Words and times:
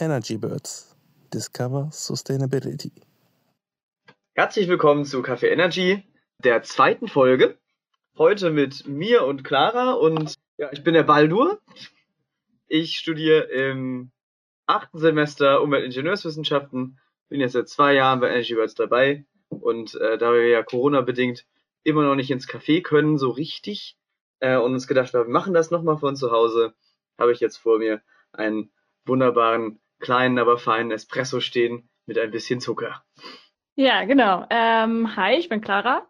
Energy 0.00 0.38
Birds. 0.38 0.96
Discover 1.32 1.90
Sustainability. 1.92 2.90
Herzlich 4.34 4.66
willkommen 4.66 5.04
zu 5.04 5.20
Café 5.20 5.48
Energy, 5.48 6.02
der 6.38 6.62
zweiten 6.62 7.06
Folge. 7.06 7.58
Heute 8.16 8.50
mit 8.50 8.88
mir 8.88 9.24
und 9.26 9.44
Clara 9.44 9.92
und 9.92 10.34
ja, 10.56 10.72
ich 10.72 10.82
bin 10.82 10.94
der 10.94 11.02
Baldur. 11.02 11.60
Ich 12.66 12.96
studiere 12.96 13.42
im 13.42 14.10
achten 14.66 14.98
Semester 14.98 15.60
Umweltingenieurswissenschaften, 15.62 16.98
bin 17.28 17.40
jetzt 17.40 17.52
seit 17.52 17.68
zwei 17.68 17.94
Jahren 17.94 18.20
bei 18.20 18.30
Energy 18.30 18.54
Birds 18.54 18.74
dabei 18.74 19.26
und 19.50 19.94
äh, 19.96 20.16
da 20.16 20.32
wir 20.32 20.48
ja 20.48 20.62
Corona-bedingt 20.62 21.46
immer 21.82 22.04
noch 22.04 22.14
nicht 22.14 22.30
ins 22.30 22.48
Café 22.48 22.82
können, 22.82 23.18
so 23.18 23.30
richtig, 23.30 23.98
äh, 24.38 24.56
und 24.56 24.72
uns 24.72 24.86
gedacht, 24.86 25.12
wir 25.12 25.24
machen 25.24 25.52
das 25.52 25.70
nochmal 25.70 25.98
von 25.98 26.16
zu 26.16 26.30
Hause, 26.30 26.72
habe 27.18 27.32
ich 27.32 27.40
jetzt 27.40 27.58
vor 27.58 27.78
mir 27.78 28.00
einen 28.32 28.72
wunderbaren, 29.04 29.80
kleinen, 30.00 30.38
aber 30.38 30.58
feinen 30.58 30.90
Espresso 30.90 31.40
stehen 31.40 31.88
mit 32.06 32.18
ein 32.18 32.30
bisschen 32.30 32.60
Zucker. 32.60 33.04
Ja, 33.76 34.04
genau. 34.04 34.46
Ähm, 34.50 35.16
hi, 35.16 35.36
ich 35.36 35.48
bin 35.48 35.60
Clara. 35.60 36.06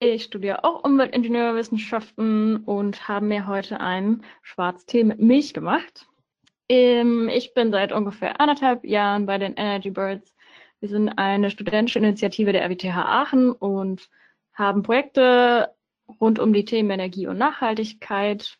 Ich 0.00 0.24
studiere 0.24 0.64
auch 0.64 0.82
Umweltingenieurwissenschaften 0.82 2.64
und 2.64 3.06
habe 3.06 3.26
mir 3.26 3.46
heute 3.46 3.78
einen 3.78 4.24
Schwarztee 4.42 5.04
mit 5.04 5.20
Milch 5.20 5.54
gemacht. 5.54 6.06
Ähm, 6.68 7.28
ich 7.28 7.54
bin 7.54 7.70
seit 7.70 7.92
ungefähr 7.92 8.40
anderthalb 8.40 8.84
Jahren 8.84 9.26
bei 9.26 9.38
den 9.38 9.54
Energy 9.54 9.90
Birds. 9.90 10.34
Wir 10.80 10.88
sind 10.88 11.10
eine 11.10 11.50
studentische 11.50 12.00
Initiative 12.00 12.52
der 12.52 12.64
RWTH 12.64 12.96
Aachen 12.96 13.52
und 13.52 14.08
haben 14.54 14.82
Projekte 14.82 15.72
rund 16.20 16.38
um 16.38 16.52
die 16.52 16.64
Themen 16.64 16.90
Energie 16.90 17.26
und 17.26 17.38
Nachhaltigkeit. 17.38 18.58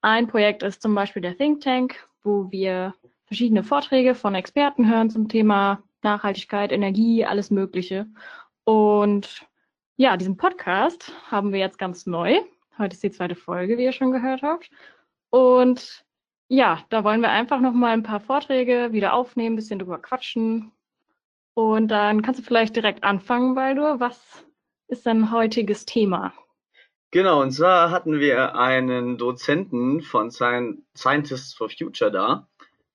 Ein 0.00 0.26
Projekt 0.26 0.64
ist 0.64 0.82
zum 0.82 0.94
Beispiel 0.94 1.22
der 1.22 1.36
Think 1.36 1.60
Tank, 1.60 2.08
wo 2.24 2.50
wir 2.50 2.94
verschiedene 3.32 3.64
Vorträge 3.64 4.14
von 4.14 4.34
Experten 4.34 4.90
hören 4.90 5.08
zum 5.08 5.26
Thema 5.26 5.82
Nachhaltigkeit, 6.02 6.70
Energie, 6.70 7.24
alles 7.24 7.50
Mögliche. 7.50 8.06
Und 8.64 9.46
ja, 9.96 10.18
diesen 10.18 10.36
Podcast 10.36 11.10
haben 11.30 11.50
wir 11.50 11.58
jetzt 11.58 11.78
ganz 11.78 12.04
neu. 12.04 12.40
Heute 12.76 12.92
ist 12.92 13.02
die 13.02 13.10
zweite 13.10 13.34
Folge, 13.34 13.78
wie 13.78 13.84
ihr 13.84 13.92
schon 13.92 14.12
gehört 14.12 14.42
habt. 14.42 14.68
Und 15.30 16.04
ja, 16.48 16.84
da 16.90 17.04
wollen 17.04 17.22
wir 17.22 17.30
einfach 17.30 17.58
noch 17.60 17.72
mal 17.72 17.94
ein 17.94 18.02
paar 18.02 18.20
Vorträge 18.20 18.92
wieder 18.92 19.14
aufnehmen, 19.14 19.54
ein 19.54 19.56
bisschen 19.56 19.78
drüber 19.78 19.96
quatschen. 19.96 20.70
Und 21.54 21.88
dann 21.88 22.20
kannst 22.20 22.40
du 22.40 22.44
vielleicht 22.44 22.76
direkt 22.76 23.02
anfangen, 23.02 23.54
Baldur. 23.54 23.98
Was 23.98 24.44
ist 24.88 25.06
dein 25.06 25.32
heutiges 25.32 25.86
Thema? 25.86 26.34
Genau, 27.12 27.40
und 27.40 27.52
zwar 27.52 27.90
hatten 27.90 28.20
wir 28.20 28.56
einen 28.56 29.16
Dozenten 29.16 30.02
von 30.02 30.30
Scientists 30.30 31.54
for 31.54 31.70
Future 31.70 32.10
da. 32.10 32.46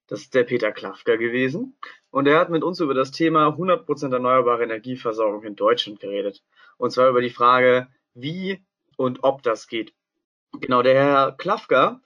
Das 0.08 0.22
ist 0.22 0.34
der 0.34 0.44
Peter 0.44 0.72
Klafka 0.72 1.18
gewesen. 1.18 1.78
Und 2.10 2.28
er 2.28 2.40
hat 2.40 2.50
mit 2.50 2.64
uns 2.64 2.80
über 2.80 2.94
das 2.94 3.12
Thema 3.12 3.50
100% 3.50 4.12
erneuerbare 4.12 4.64
Energieversorgung 4.64 5.44
in 5.44 5.56
Deutschland 5.56 6.00
geredet. 6.00 6.44
Und 6.78 6.92
zwar 6.92 7.10
über 7.10 7.22
die 7.22 7.30
Frage, 7.30 7.88
wie 8.14 8.66
und 8.96 9.24
ob 9.24 9.44
das 9.44 9.68
geht. 9.68 9.94
Genau, 10.54 10.82
der 10.82 10.96
Herr 10.96 11.32
Klafka, 11.34 12.02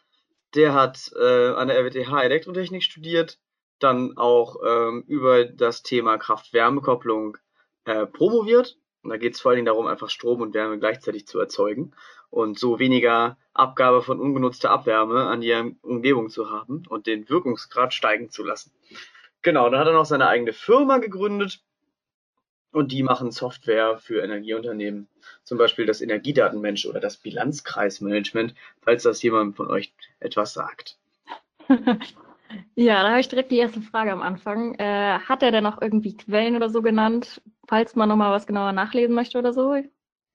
der 0.56 0.74
hat 0.74 1.12
äh, 1.16 1.50
an 1.50 1.68
der 1.68 1.78
RWTH 1.78 2.24
Elektrotechnik 2.24 2.84
studiert, 2.84 3.40
dann 3.80 4.18
auch 4.18 4.58
ähm, 4.66 5.04
über 5.08 5.46
das 5.46 5.84
Thema 5.84 6.18
Kraft-Wärme-Kopplung 6.18 7.38
äh, 7.86 8.06
promoviert 8.06 8.78
und 9.04 9.10
da 9.10 9.18
geht 9.18 9.34
es 9.34 9.42
vor 9.42 9.52
allen 9.52 9.58
Dingen 9.58 9.66
darum, 9.66 9.88
einfach 9.88 10.10
Strom 10.10 10.42
und 10.42 10.54
Wärme 10.54 10.80
gleichzeitig 10.80 11.28
zu 11.28 11.40
erzeugen 11.40 11.94
und 12.30 12.60
so 12.60 12.80
weniger 12.80 13.38
Abgabe 13.54 14.02
von 14.02 14.20
ungenutzter 14.20 14.70
Abwärme 14.70 15.26
an 15.26 15.42
die 15.42 15.76
Umgebung 15.82 16.30
zu 16.30 16.50
haben 16.50 16.84
und 16.88 17.08
den 17.08 17.30
Wirkungsgrad 17.30 17.94
steigen 17.94 18.30
zu 18.30 18.44
lassen. 18.44 18.72
Genau, 19.42 19.70
dann 19.70 19.80
hat 19.80 19.88
er 19.88 19.94
noch 19.94 20.06
seine 20.06 20.28
eigene 20.28 20.54
Firma 20.54 21.00
gegründet 21.00 21.64
und 22.72 22.92
die 22.92 23.04
machen 23.04 23.32
Software 23.32 23.98
für 23.98 24.22
Energieunternehmen, 24.22 25.08
zum 25.44 25.58
Beispiel 25.58 25.86
das 25.86 26.02
Energiedatenmensch 26.02 26.86
oder 26.86 27.00
das 27.00 27.18
Bilanzkreismanagement, 27.18 28.54
falls 28.82 29.04
das 29.04 29.22
jemand 29.24 29.56
von 29.56 29.70
euch 29.70 29.94
etwas 30.20 30.54
sagt. 30.54 30.98
Ja, 32.76 33.04
da 33.04 33.10
habe 33.10 33.20
ich 33.20 33.30
direkt 33.30 33.52
die 33.52 33.58
erste 33.58 33.82
Frage 33.82 34.12
am 34.12 34.22
Anfang. 34.22 34.76
Äh, 34.76 35.20
hat 35.20 35.44
er 35.44 35.52
denn 35.52 35.64
noch 35.64 35.82
irgendwie 35.82 36.18
Quellen 36.18 36.56
oder 36.56 36.70
so 36.70 36.82
genannt, 36.82 37.42
falls 37.68 37.96
man 37.96 38.10
nochmal 38.10 38.32
was 38.32 38.48
genauer 38.48 38.72
nachlesen 38.72 39.16
möchte 39.16 39.38
oder 39.38 39.54
so? 39.54 39.76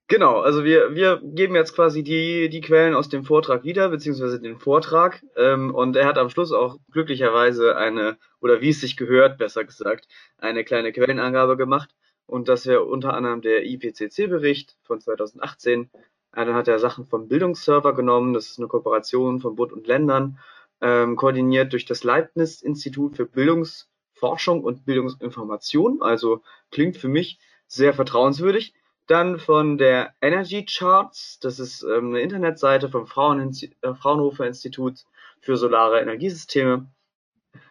Genau, 0.09 0.38
also 0.38 0.62
wir, 0.62 0.94
wir 0.94 1.21
geben 1.21 1.56
jetzt 1.56 1.75
quasi 1.75 2.04
die, 2.04 2.49
die 2.49 2.60
Quellen 2.60 2.94
aus 2.94 3.09
dem 3.09 3.25
Vortrag 3.25 3.65
wieder, 3.65 3.88
beziehungsweise 3.88 4.41
den 4.41 4.59
Vortrag. 4.59 5.25
Ähm, 5.37 5.75
und 5.75 5.97
er 5.97 6.06
hat 6.06 6.19
am 6.19 6.31
Schluss 6.31 6.53
auch 6.53 6.78
glücklicherweise 6.93 7.77
eine, 7.77 8.16
oder 8.41 8.60
wie 8.60 8.69
es 8.69 8.81
sich 8.81 8.97
gehört, 8.97 9.37
besser 9.37 9.65
gesagt, 9.65 10.06
eine 10.38 10.62
kleine 10.62 10.93
Quellenangabe 10.93 11.56
gemacht. 11.56 11.91
Und 12.27 12.48
das 12.48 12.66
wäre 12.66 12.84
unter 12.84 13.15
anderem 13.15 13.41
der 13.41 13.65
IPCC-Bericht 13.65 14.77
von 14.83 15.00
2018. 15.00 15.91
Dann 16.33 16.54
hat 16.54 16.69
er 16.69 16.78
Sachen 16.78 17.06
vom 17.06 17.27
Bildungsserver 17.28 17.94
genommen, 17.94 18.33
das 18.33 18.50
ist 18.50 18.59
eine 18.59 18.69
Kooperation 18.69 19.41
von 19.41 19.56
Bund 19.56 19.72
und 19.72 19.88
Ländern 19.88 20.38
ähm, 20.81 21.16
koordiniert 21.16 21.72
durch 21.72 21.84
das 21.84 22.04
Leibniz-Institut 22.04 23.16
für 23.16 23.26
Bildungsforschung 23.26 24.62
und 24.62 24.84
Bildungsinformation. 24.84 26.03
Also 26.03 26.42
klingt 26.70 26.97
für 26.97 27.09
mich 27.09 27.38
sehr 27.66 27.94
vertrauenswürdig. 27.94 28.75
Dann 29.06 29.38
von 29.38 29.78
der 29.78 30.15
Energy 30.20 30.65
Charts, 30.65 31.38
das 31.38 31.60
ist 31.60 31.82
ähm, 31.82 32.09
eine 32.09 32.20
Internetseite 32.20 32.88
vom 32.88 33.06
Frauen 33.06 33.56
äh, 33.82 33.94
Fraunhofer 33.94 34.47
Institut 34.47 35.04
für 35.41 35.56
solare 35.56 36.00
Energiesysteme. 36.00 36.91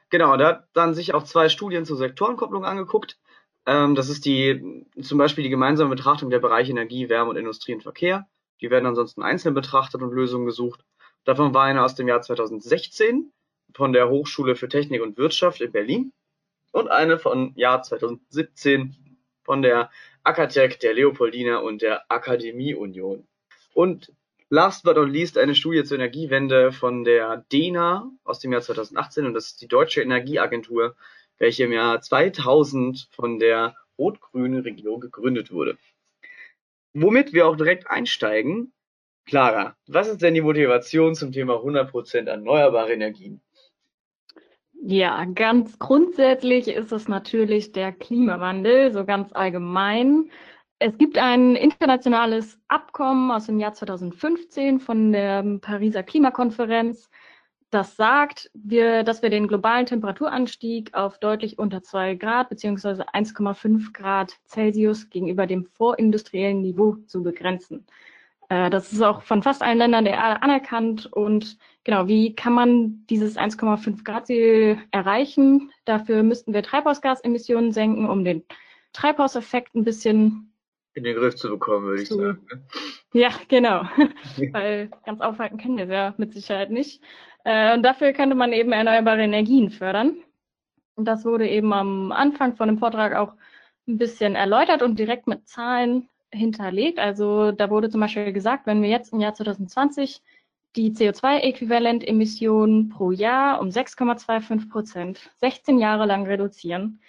Genau, 0.09 0.37
da 0.37 0.47
hat 0.47 0.67
dann 0.73 0.93
sich 0.93 1.13
auch 1.13 1.23
zwei 1.23 1.49
Studien 1.49 1.83
zur 1.85 1.97
Sektorenkopplung 1.97 2.63
angeguckt. 2.63 3.17
Ähm, 3.65 3.95
das 3.95 4.09
ist 4.09 4.25
die 4.25 4.85
zum 5.01 5.17
Beispiel 5.17 5.43
die 5.43 5.49
gemeinsame 5.49 5.89
Betrachtung 5.89 6.29
der 6.29 6.39
Bereiche 6.39 6.71
Energie, 6.71 7.09
Wärme 7.09 7.31
und 7.31 7.37
Industrie 7.37 7.73
und 7.73 7.83
Verkehr. 7.83 8.27
Die 8.61 8.69
werden 8.69 8.85
ansonsten 8.85 9.21
einzeln 9.21 9.53
betrachtet 9.53 10.01
und 10.01 10.13
Lösungen 10.13 10.45
gesucht. 10.45 10.85
Davon 11.25 11.55
war 11.55 11.63
eine 11.63 11.83
aus 11.83 11.95
dem 11.95 12.07
Jahr 12.07 12.21
2016 12.21 13.33
von 13.73 13.93
der 13.93 14.09
Hochschule 14.09 14.55
für 14.55 14.69
Technik 14.69 15.01
und 15.01 15.17
Wirtschaft 15.17 15.59
in 15.59 15.71
Berlin 15.71 16.13
und 16.71 16.87
eine 16.89 17.17
von 17.17 17.51
Jahr 17.55 17.81
2017 17.81 19.17
von 19.43 19.63
der 19.63 19.89
Akatech, 20.23 20.77
der 20.77 20.93
Leopoldina 20.93 21.57
und 21.57 21.81
der 21.81 22.09
Akademie 22.11 22.75
Union. 22.75 23.27
Und 23.73 24.13
last 24.49 24.83
but 24.83 24.97
not 24.97 25.09
least 25.09 25.39
eine 25.39 25.55
Studie 25.55 25.83
zur 25.83 25.97
Energiewende 25.97 26.71
von 26.71 27.03
der 27.03 27.45
DENA 27.51 28.11
aus 28.23 28.39
dem 28.39 28.51
Jahr 28.51 28.61
2018 28.61 29.25
und 29.25 29.33
das 29.33 29.47
ist 29.47 29.61
die 29.61 29.67
Deutsche 29.67 30.03
Energieagentur, 30.03 30.95
welche 31.39 31.63
im 31.63 31.71
Jahr 31.71 32.01
2000 32.01 33.07
von 33.11 33.39
der 33.39 33.75
rot-grünen 33.97 34.61
Regierung 34.61 34.99
gegründet 34.99 35.51
wurde. 35.51 35.77
Womit 36.93 37.33
wir 37.33 37.47
auch 37.47 37.55
direkt 37.55 37.89
einsteigen 37.89 38.73
Clara, 39.25 39.75
was 39.87 40.07
ist 40.07 40.21
denn 40.21 40.33
die 40.33 40.41
Motivation 40.41 41.15
zum 41.15 41.31
Thema 41.31 41.55
100% 41.55 42.27
erneuerbare 42.27 42.93
Energien? 42.93 43.41
Ja, 44.81 45.25
ganz 45.25 45.79
grundsätzlich 45.79 46.67
ist 46.67 46.91
es 46.91 47.07
natürlich 47.07 47.71
der 47.71 47.91
Klimawandel, 47.91 48.91
so 48.91 49.03
ganz 49.03 49.33
allgemein. 49.33 50.29
Es 50.77 50.97
gibt 50.97 51.17
ein 51.17 51.55
internationales 51.55 52.59
Abkommen 52.67 53.31
aus 53.31 53.47
dem 53.47 53.59
Jahr 53.59 53.73
2015 53.73 54.79
von 54.79 55.11
der 55.11 55.43
Pariser 55.61 56.03
Klimakonferenz, 56.03 57.09
das 57.75 57.97
sagt, 57.97 58.49
wir, 58.53 59.03
dass 59.03 59.21
wir 59.21 59.29
den 59.29 59.49
globalen 59.49 59.85
Temperaturanstieg 59.85 60.93
auf 60.93 61.17
deutlich 61.17 61.59
unter 61.59 61.83
2 61.83 62.15
Grad 62.15 62.47
bzw. 62.47 63.03
1,5 63.11 63.91
Grad 63.91 64.31
Celsius 64.45 65.09
gegenüber 65.09 65.45
dem 65.45 65.65
vorindustriellen 65.65 66.61
Niveau 66.61 66.95
zu 67.07 67.21
begrenzen. 67.21 67.85
Äh, 68.49 68.69
das 68.69 68.91
ist 68.93 69.01
auch 69.01 69.21
von 69.21 69.43
fast 69.43 69.61
allen 69.61 69.77
Ländern 69.77 70.05
der 70.05 70.15
Erde 70.15 70.41
anerkannt. 70.41 71.05
Und 71.11 71.57
genau, 71.83 72.07
wie 72.07 72.35
kann 72.35 72.53
man 72.53 73.05
dieses 73.09 73.37
1,5 73.37 74.03
Grad 74.03 74.27
Ziel 74.27 74.77
erreichen? 74.91 75.71
Dafür 75.85 76.23
müssten 76.23 76.53
wir 76.53 76.63
Treibhausgasemissionen 76.63 77.71
senken, 77.71 78.09
um 78.09 78.23
den 78.23 78.43
Treibhauseffekt 78.93 79.75
ein 79.75 79.83
bisschen 79.83 80.51
in 80.95 81.03
den 81.03 81.15
Griff 81.15 81.35
zu 81.35 81.49
bekommen, 81.49 81.87
würde 81.87 82.03
ich 82.03 82.07
zu, 82.07 82.15
sagen. 82.15 82.47
Ne? 82.49 82.63
Ja, 83.13 83.29
genau. 83.49 83.83
Weil 84.53 84.89
ganz 85.05 85.19
aufhalten 85.19 85.57
können 85.57 85.77
wir 85.77 85.85
es 85.85 85.91
ja 85.91 86.13
mit 86.17 86.33
Sicherheit 86.33 86.71
nicht. 86.71 87.01
Äh, 87.43 87.73
und 87.73 87.83
dafür 87.83 88.13
könnte 88.13 88.35
man 88.35 88.53
eben 88.53 88.71
erneuerbare 88.71 89.21
Energien 89.21 89.69
fördern. 89.69 90.15
Und 90.95 91.05
das 91.05 91.25
wurde 91.25 91.49
eben 91.49 91.73
am 91.73 92.13
Anfang 92.13 92.55
von 92.55 92.69
dem 92.69 92.77
Vortrag 92.77 93.13
auch 93.15 93.33
ein 93.87 93.97
bisschen 93.97 94.35
erläutert 94.35 94.81
und 94.81 94.97
direkt 94.97 95.27
mit 95.27 95.47
Zahlen 95.47 96.07
hinterlegt. 96.31 96.99
Also 96.99 97.51
da 97.51 97.69
wurde 97.69 97.89
zum 97.89 98.01
Beispiel 98.01 98.33
gesagt, 98.33 98.65
wenn 98.67 98.81
wir 98.81 98.89
jetzt 98.89 99.13
im 99.13 99.19
Jahr 99.19 99.33
2020 99.33 100.21
die 100.75 100.91
CO2-Äquivalent-Emissionen 100.91 102.89
pro 102.89 103.11
Jahr 103.11 103.61
um 103.61 103.69
6,25 103.69 104.69
Prozent 104.69 105.31
16 105.37 105.79
Jahre 105.79 106.05
lang 106.05 106.25
reduzieren, 106.25 106.99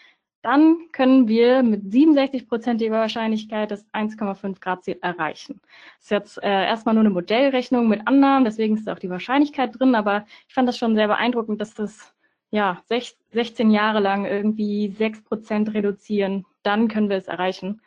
dann 0.43 0.77
können 0.93 1.27
wir 1.27 1.65
mit 1.65 1.83
67-prozentiger 1.87 2.93
Wahrscheinlichkeit 2.93 3.73
das 3.73 3.85
1,5 3.93 4.61
Grad 4.61 4.85
Ziel 4.85 4.97
erreichen. 5.03 5.61
Das 5.99 6.05
ist 6.05 6.11
jetzt 6.11 6.43
äh, 6.45 6.67
erstmal 6.67 6.95
nur 6.95 7.03
eine 7.03 7.11
Modellrechnung 7.11 7.89
mit 7.89 8.07
Annahmen, 8.07 8.45
deswegen 8.45 8.77
ist 8.77 8.89
auch 8.89 9.01
die 9.01 9.11
Wahrscheinlichkeit 9.11 9.77
drin, 9.77 9.97
aber 9.97 10.25
ich 10.47 10.55
fand 10.55 10.69
das 10.69 10.79
schon 10.79 10.95
sehr 10.95 11.09
beeindruckend, 11.09 11.61
dass 11.61 11.75
das 11.75 12.15
ja, 12.51 12.81
16 12.89 13.71
Jahre 13.71 13.99
lang 13.99 14.25
irgendwie 14.25 14.95
6% 14.97 15.75
reduzieren, 15.75 16.47
dann 16.63 16.87
können 16.87 17.09
wir 17.09 17.17
es 17.17 17.27
erreichen. 17.27 17.81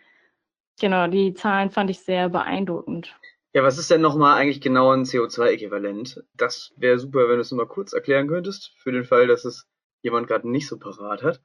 Genau, 0.79 1.07
die 1.07 1.33
Zahlen 1.33 1.69
fand 1.69 1.89
ich 1.89 1.99
sehr 1.99 2.29
beeindruckend. 2.29 3.15
Ja, 3.53 3.63
was 3.63 3.77
ist 3.77 3.89
denn 3.89 4.01
nochmal 4.01 4.37
eigentlich 4.37 4.61
genau 4.61 4.91
ein 4.91 5.03
CO2-Äquivalent? 5.03 6.23
Das 6.35 6.71
wäre 6.77 6.99
super, 6.99 7.27
wenn 7.27 7.35
du 7.35 7.41
es 7.41 7.51
nochmal 7.51 7.67
kurz 7.67 7.93
erklären 7.93 8.27
könntest, 8.27 8.73
für 8.77 8.91
den 8.91 9.05
Fall, 9.05 9.27
dass 9.27 9.43
es 9.43 9.67
jemand 10.01 10.27
gerade 10.27 10.49
nicht 10.49 10.67
so 10.67 10.77
parat 10.77 11.23
hat. 11.23 11.41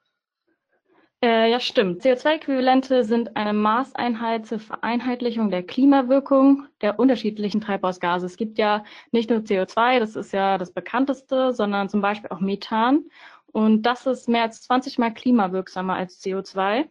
Äh, 1.24 1.50
ja, 1.50 1.58
stimmt. 1.58 2.02
CO2-Äquivalente 2.02 3.02
sind 3.02 3.34
eine 3.34 3.54
Maßeinheit 3.54 4.46
zur 4.46 4.58
Vereinheitlichung 4.58 5.50
der 5.50 5.62
Klimawirkung 5.62 6.66
der 6.82 6.98
unterschiedlichen 6.98 7.62
Treibhausgase. 7.62 8.26
Es 8.26 8.36
gibt 8.36 8.58
ja 8.58 8.84
nicht 9.10 9.30
nur 9.30 9.38
CO2, 9.38 10.00
das 10.00 10.16
ist 10.16 10.34
ja 10.34 10.58
das 10.58 10.72
bekannteste, 10.72 11.54
sondern 11.54 11.88
zum 11.88 12.02
Beispiel 12.02 12.28
auch 12.28 12.40
Methan. 12.40 13.04
Und 13.46 13.82
das 13.82 14.04
ist 14.04 14.28
mehr 14.28 14.42
als 14.42 14.60
20 14.62 14.98
mal 14.98 15.14
klimawirksamer 15.14 15.94
als 15.94 16.22
CO2. 16.22 16.90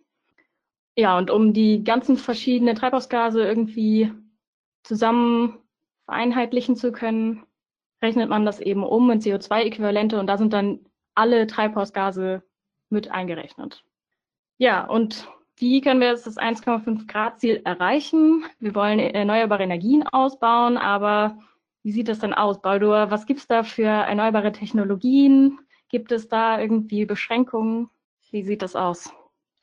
Ja, 0.96 1.18
und 1.18 1.32
um 1.32 1.54
die 1.54 1.84
ganzen 1.84 2.18
verschiedenen 2.18 2.76
Treibhausgase 2.76 3.44
irgendwie 3.44 4.12
zusammen 4.84 5.58
vereinheitlichen 6.06 6.76
zu 6.76 6.92
können, 6.92 7.44
rechnet 8.02 8.30
man 8.30 8.46
das 8.46 8.60
eben 8.60 8.84
um 8.84 9.10
in 9.10 9.20
CO2-Äquivalente 9.20 10.20
und 10.20 10.28
da 10.28 10.38
sind 10.38 10.54
dann 10.54 10.80
alle 11.16 11.48
Treibhausgase 11.48 12.44
mit 12.90 13.10
eingerechnet. 13.10 13.84
Ja, 14.58 14.86
und 14.86 15.28
wie 15.58 15.82
können 15.82 16.02
wir 16.02 16.10
jetzt 16.10 16.28
das 16.28 16.38
1,5 16.38 17.08
Grad 17.08 17.40
Ziel 17.40 17.62
erreichen? 17.64 18.46
Wir 18.60 18.76
wollen 18.76 19.00
erneuerbare 19.00 19.64
Energien 19.64 20.04
ausbauen, 20.08 20.78
aber 20.78 21.40
wie 21.84 21.92
sieht 21.92 22.08
das 22.08 22.20
denn 22.20 22.34
aus, 22.34 22.62
Baldur? 22.62 23.10
Was 23.10 23.26
gibt 23.26 23.40
es 23.40 23.48
da 23.48 23.64
für 23.64 23.84
erneuerbare 23.84 24.52
Technologien? 24.52 25.60
Gibt 25.90 26.12
es 26.12 26.28
da 26.28 26.60
irgendwie 26.60 27.06
Beschränkungen? 27.06 27.90
Wie 28.32 28.44
sieht 28.44 28.62
das 28.62 28.76
aus? 28.76 29.14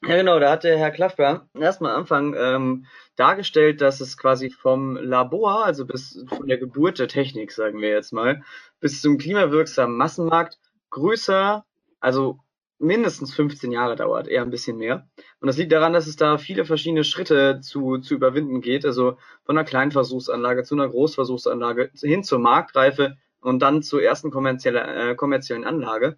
Ja, 0.02 0.16
genau, 0.16 0.38
da 0.40 0.50
hat 0.52 0.64
der 0.64 0.78
Herr 0.78 0.90
Klafka 0.92 1.46
erstmal 1.52 1.92
am 1.92 2.00
Anfang 2.00 2.34
ähm, 2.34 2.86
dargestellt, 3.16 3.82
dass 3.82 4.00
es 4.00 4.16
quasi 4.16 4.48
vom 4.50 4.96
Labor, 4.96 5.64
also 5.64 5.84
bis 5.84 6.24
von 6.26 6.46
der 6.46 6.56
Geburt 6.56 6.98
der 6.98 7.08
Technik, 7.08 7.52
sagen 7.52 7.82
wir 7.82 7.90
jetzt 7.90 8.12
mal, 8.12 8.42
bis 8.80 9.02
zum 9.02 9.18
klimawirksamen 9.18 9.94
Massenmarkt 9.94 10.58
größer, 10.88 11.66
also 12.00 12.38
mindestens 12.78 13.34
15 13.34 13.72
Jahre 13.72 13.94
dauert, 13.94 14.26
eher 14.26 14.40
ein 14.40 14.50
bisschen 14.50 14.78
mehr. 14.78 15.06
Und 15.40 15.48
das 15.48 15.58
liegt 15.58 15.70
daran, 15.70 15.92
dass 15.92 16.06
es 16.06 16.16
da 16.16 16.38
viele 16.38 16.64
verschiedene 16.64 17.04
Schritte 17.04 17.60
zu, 17.60 17.98
zu 17.98 18.14
überwinden 18.14 18.62
geht, 18.62 18.86
also 18.86 19.18
von 19.44 19.58
einer 19.58 19.66
Kleinversuchsanlage 19.66 20.64
zu 20.64 20.76
einer 20.76 20.88
Großversuchsanlage 20.88 21.90
hin 22.00 22.24
zur 22.24 22.38
Marktreife 22.38 23.18
und 23.42 23.60
dann 23.60 23.82
zur 23.82 24.02
ersten 24.02 24.30
kommerzielle, 24.30 25.10
äh, 25.10 25.14
kommerziellen 25.14 25.64
Anlage. 25.64 26.16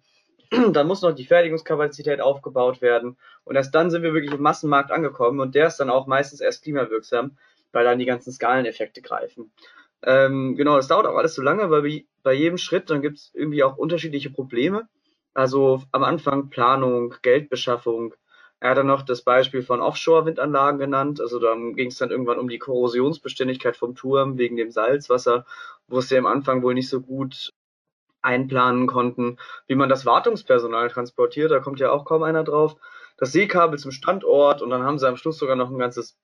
Dann 0.71 0.87
muss 0.87 1.01
noch 1.01 1.13
die 1.13 1.25
Fertigungskapazität 1.25 2.21
aufgebaut 2.21 2.81
werden 2.81 3.17
und 3.43 3.55
erst 3.55 3.73
dann 3.73 3.91
sind 3.91 4.03
wir 4.03 4.13
wirklich 4.13 4.33
im 4.33 4.41
Massenmarkt 4.41 4.91
angekommen 4.91 5.39
und 5.39 5.55
der 5.55 5.67
ist 5.67 5.77
dann 5.77 5.89
auch 5.89 6.07
meistens 6.07 6.41
erst 6.41 6.63
klimawirksam, 6.63 7.37
weil 7.71 7.85
dann 7.85 7.99
die 7.99 8.05
ganzen 8.05 8.31
Skaleneffekte 8.31 9.01
greifen. 9.01 9.51
Ähm, 10.05 10.55
genau, 10.55 10.75
das 10.75 10.87
dauert 10.87 11.07
auch 11.07 11.15
alles 11.15 11.35
so 11.35 11.41
lange, 11.41 11.71
weil 11.71 12.03
bei 12.23 12.33
jedem 12.33 12.57
Schritt 12.57 12.89
dann 12.89 13.01
gibt 13.01 13.17
es 13.17 13.31
irgendwie 13.33 13.63
auch 13.63 13.77
unterschiedliche 13.77 14.29
Probleme. 14.29 14.87
Also 15.33 15.81
am 15.91 16.03
Anfang 16.03 16.49
Planung, 16.49 17.15
Geldbeschaffung. 17.21 18.13
Er 18.59 18.71
hat 18.71 18.77
dann 18.77 18.87
noch 18.87 19.01
das 19.01 19.23
Beispiel 19.23 19.63
von 19.63 19.81
Offshore-Windanlagen 19.81 20.79
genannt. 20.79 21.19
Also 21.19 21.39
dann 21.39 21.75
ging 21.75 21.89
es 21.89 21.97
dann 21.97 22.11
irgendwann 22.11 22.39
um 22.39 22.47
die 22.47 22.59
Korrosionsbeständigkeit 22.59 23.75
vom 23.75 23.95
Turm 23.95 24.37
wegen 24.37 24.55
dem 24.55 24.71
Salzwasser, 24.71 25.45
wo 25.87 25.99
es 25.99 26.09
ja 26.09 26.19
am 26.19 26.25
Anfang 26.27 26.63
wohl 26.63 26.73
nicht 26.73 26.89
so 26.89 27.01
gut 27.01 27.53
einplanen 28.23 28.87
konnten, 28.87 29.37
wie 29.67 29.75
man 29.75 29.89
das 29.89 30.05
Wartungspersonal 30.05 30.89
transportiert, 30.89 31.51
da 31.51 31.59
kommt 31.59 31.79
ja 31.79 31.91
auch 31.91 32.05
kaum 32.05 32.23
einer 32.23 32.43
drauf. 32.43 32.75
Das 33.17 33.31
Seekabel 33.31 33.77
zum 33.77 33.91
Standort 33.91 34.61
und 34.61 34.69
dann 34.69 34.83
haben 34.83 34.97
sie 34.97 35.07
am 35.07 35.17
Schluss 35.17 35.37
sogar 35.37 35.55
noch 35.55 35.69
ein 35.69 35.77
ganzes 35.77 36.17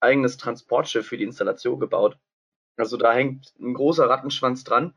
eigenes 0.00 0.36
Transportschiff 0.36 1.06
für 1.06 1.16
die 1.16 1.24
Installation 1.24 1.80
gebaut. 1.80 2.16
Also 2.76 2.96
da 2.96 3.12
hängt 3.12 3.52
ein 3.58 3.74
großer 3.74 4.08
Rattenschwanz 4.08 4.62
dran. 4.64 4.94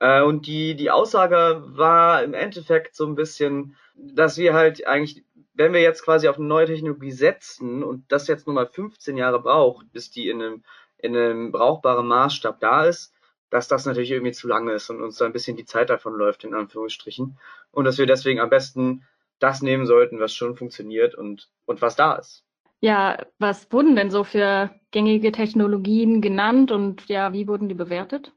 Äh, 0.00 0.22
und 0.22 0.46
die, 0.46 0.76
die 0.76 0.90
Aussage 0.90 1.62
war 1.66 2.22
im 2.22 2.34
Endeffekt 2.34 2.94
so 2.94 3.06
ein 3.06 3.14
bisschen, 3.14 3.76
dass 3.94 4.38
wir 4.38 4.54
halt 4.54 4.86
eigentlich, 4.86 5.24
wenn 5.54 5.72
wir 5.72 5.82
jetzt 5.82 6.02
quasi 6.04 6.28
auf 6.28 6.38
eine 6.38 6.46
neue 6.46 6.66
Technologie 6.66 7.10
setzen 7.10 7.82
und 7.82 8.10
das 8.10 8.28
jetzt 8.28 8.46
nur 8.46 8.54
mal 8.54 8.66
15 8.66 9.16
Jahre 9.16 9.42
braucht, 9.42 9.92
bis 9.92 10.10
die 10.10 10.30
in 10.30 10.40
einem, 10.40 10.64
in 10.98 11.16
einem 11.16 11.52
brauchbaren 11.52 12.06
Maßstab 12.06 12.60
da 12.60 12.84
ist, 12.84 13.12
dass 13.50 13.68
das 13.68 13.86
natürlich 13.86 14.10
irgendwie 14.10 14.32
zu 14.32 14.48
lang 14.48 14.68
ist 14.68 14.90
und 14.90 15.02
uns 15.02 15.16
da 15.16 15.26
ein 15.26 15.32
bisschen 15.32 15.56
die 15.56 15.64
Zeit 15.64 15.90
davon 15.90 16.14
läuft, 16.14 16.44
in 16.44 16.54
Anführungsstrichen. 16.54 17.38
Und 17.70 17.84
dass 17.84 17.98
wir 17.98 18.06
deswegen 18.06 18.40
am 18.40 18.50
besten 18.50 19.04
das 19.38 19.62
nehmen 19.62 19.86
sollten, 19.86 20.20
was 20.20 20.34
schon 20.34 20.56
funktioniert 20.56 21.14
und, 21.14 21.48
und 21.66 21.80
was 21.80 21.96
da 21.96 22.14
ist. 22.14 22.44
Ja, 22.80 23.26
was 23.38 23.72
wurden 23.72 23.96
denn 23.96 24.10
so 24.10 24.24
für 24.24 24.70
gängige 24.90 25.32
Technologien 25.32 26.20
genannt 26.20 26.70
und 26.70 27.08
ja, 27.08 27.32
wie 27.32 27.48
wurden 27.48 27.68
die 27.68 27.74
bewertet? 27.74 28.32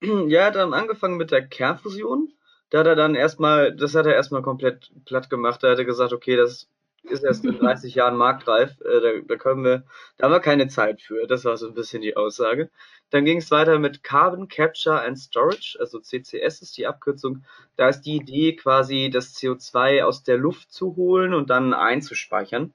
Ja, 0.28 0.40
er 0.40 0.46
hat 0.46 0.56
dann 0.56 0.74
angefangen 0.74 1.16
mit 1.16 1.30
der 1.30 1.46
Kernfusion. 1.46 2.32
Da 2.70 2.80
hat 2.80 2.86
er 2.86 2.96
dann 2.96 3.14
erstmal, 3.14 3.74
das 3.74 3.94
hat 3.94 4.06
er 4.06 4.14
erstmal 4.14 4.42
komplett 4.42 4.90
platt 5.04 5.30
gemacht. 5.30 5.62
Da 5.62 5.70
hat 5.70 5.78
er 5.78 5.84
gesagt, 5.84 6.12
okay, 6.12 6.36
das 6.36 6.68
ist 7.04 7.24
erst 7.24 7.44
in 7.44 7.58
30 7.58 7.94
Jahren 7.94 8.16
marktreif, 8.16 8.80
äh, 8.80 9.00
da, 9.00 9.10
da 9.26 9.36
können 9.36 9.64
wir, 9.64 9.84
da 10.16 10.26
haben 10.26 10.32
wir 10.32 10.40
keine 10.40 10.68
Zeit 10.68 11.00
für. 11.00 11.26
Das 11.26 11.44
war 11.44 11.56
so 11.56 11.68
ein 11.68 11.74
bisschen 11.74 12.02
die 12.02 12.16
Aussage. 12.16 12.70
Dann 13.10 13.24
ging 13.24 13.38
es 13.38 13.50
weiter 13.50 13.78
mit 13.78 14.02
Carbon 14.02 14.48
Capture 14.48 15.02
and 15.02 15.18
Storage, 15.18 15.76
also 15.78 16.00
CCS 16.00 16.62
ist 16.62 16.76
die 16.76 16.86
Abkürzung. 16.86 17.44
Da 17.76 17.88
ist 17.88 18.02
die 18.02 18.16
Idee 18.16 18.56
quasi, 18.56 19.10
das 19.12 19.34
CO2 19.34 20.02
aus 20.02 20.22
der 20.22 20.38
Luft 20.38 20.72
zu 20.72 20.96
holen 20.96 21.34
und 21.34 21.50
dann 21.50 21.74
einzuspeichern. 21.74 22.72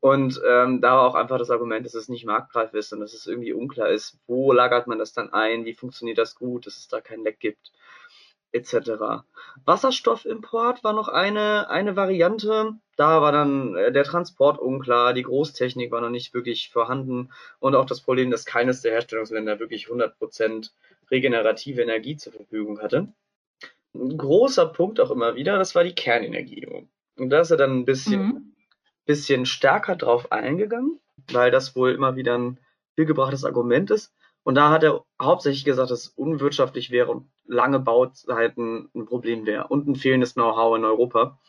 Und 0.00 0.40
ähm, 0.48 0.80
da 0.80 0.96
war 0.96 1.08
auch 1.08 1.14
einfach 1.14 1.38
das 1.38 1.50
Argument, 1.50 1.84
dass 1.84 1.94
es 1.94 2.08
nicht 2.08 2.26
marktreif 2.26 2.74
ist 2.74 2.92
und 2.92 3.00
dass 3.00 3.12
es 3.12 3.26
irgendwie 3.26 3.52
unklar 3.52 3.88
ist, 3.88 4.18
wo 4.26 4.52
lagert 4.52 4.86
man 4.86 4.98
das 4.98 5.12
dann 5.12 5.32
ein, 5.32 5.64
wie 5.64 5.74
funktioniert 5.74 6.18
das 6.18 6.36
gut, 6.36 6.66
dass 6.66 6.76
es 6.76 6.88
da 6.88 7.00
kein 7.00 7.22
Leck 7.24 7.40
gibt 7.40 7.72
etc. 8.56 9.24
Wasserstoffimport 9.64 10.82
war 10.82 10.92
noch 10.92 11.08
eine, 11.08 11.70
eine 11.70 11.96
Variante. 11.96 12.72
Da 12.96 13.20
war 13.20 13.32
dann 13.32 13.76
äh, 13.76 13.92
der 13.92 14.04
Transport 14.04 14.58
unklar, 14.58 15.14
die 15.14 15.22
Großtechnik 15.22 15.90
war 15.90 16.00
noch 16.00 16.10
nicht 16.10 16.34
wirklich 16.34 16.70
vorhanden 16.70 17.30
und 17.60 17.74
auch 17.74 17.86
das 17.86 18.00
Problem, 18.00 18.30
dass 18.30 18.44
keines 18.44 18.80
der 18.80 18.92
Herstellungsländer 18.92 19.60
wirklich 19.60 19.88
100% 19.88 20.70
regenerative 21.10 21.82
Energie 21.82 22.16
zur 22.16 22.32
Verfügung 22.32 22.80
hatte. 22.80 23.08
Ein 23.94 24.16
großer 24.16 24.66
Punkt 24.66 25.00
auch 25.00 25.10
immer 25.10 25.36
wieder, 25.36 25.58
das 25.58 25.74
war 25.74 25.84
die 25.84 25.94
Kernenergie. 25.94 26.86
Und 27.16 27.30
da 27.30 27.40
ist 27.40 27.50
er 27.50 27.56
dann 27.56 27.78
ein 27.78 27.84
bisschen, 27.84 28.22
mhm. 28.22 28.54
bisschen 29.04 29.46
stärker 29.46 29.96
drauf 29.96 30.32
eingegangen, 30.32 31.00
weil 31.32 31.50
das 31.50 31.76
wohl 31.76 31.92
immer 31.92 32.16
wieder 32.16 32.36
ein 32.36 32.58
vielgebrachtes 32.94 33.44
Argument 33.44 33.90
ist. 33.90 34.12
Und 34.46 34.54
da 34.54 34.70
hat 34.70 34.84
er 34.84 35.04
hauptsächlich 35.20 35.64
gesagt, 35.64 35.90
dass 35.90 36.02
es 36.02 36.08
unwirtschaftlich 36.10 36.92
wäre 36.92 37.10
und 37.10 37.28
lange 37.46 37.80
Bauzeiten 37.80 38.88
ein 38.94 39.04
Problem 39.04 39.44
wäre 39.44 39.66
und 39.66 39.88
ein 39.88 39.96
fehlendes 39.96 40.34
Know-how 40.34 40.76
in 40.76 40.84
Europa. 40.84 41.40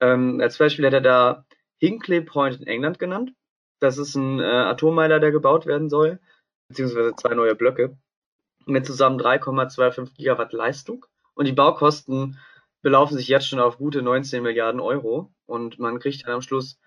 Ähm, 0.00 0.38
als 0.42 0.58
Beispiel 0.58 0.84
hat 0.84 0.92
er 0.92 1.00
da 1.00 1.46
Hinkley 1.78 2.20
Point 2.20 2.60
in 2.60 2.66
England 2.66 2.98
genannt. 2.98 3.32
Das 3.80 3.96
ist 3.96 4.16
ein 4.16 4.38
äh, 4.40 4.44
Atommeiler, 4.44 5.18
der 5.18 5.32
gebaut 5.32 5.64
werden 5.64 5.88
soll, 5.88 6.20
beziehungsweise 6.68 7.14
zwei 7.16 7.34
neue 7.34 7.54
Blöcke 7.54 7.96
mit 8.66 8.84
zusammen 8.84 9.18
3,25 9.18 10.14
Gigawatt 10.18 10.52
Leistung. 10.52 11.06
Und 11.32 11.46
die 11.46 11.52
Baukosten 11.52 12.38
belaufen 12.82 13.16
sich 13.16 13.28
jetzt 13.28 13.48
schon 13.48 13.60
auf 13.60 13.78
gute 13.78 14.02
19 14.02 14.42
Milliarden 14.42 14.82
Euro. 14.82 15.32
Und 15.46 15.78
man 15.78 16.00
kriegt 16.00 16.26
dann 16.26 16.34
am 16.34 16.42
Schluss 16.42 16.78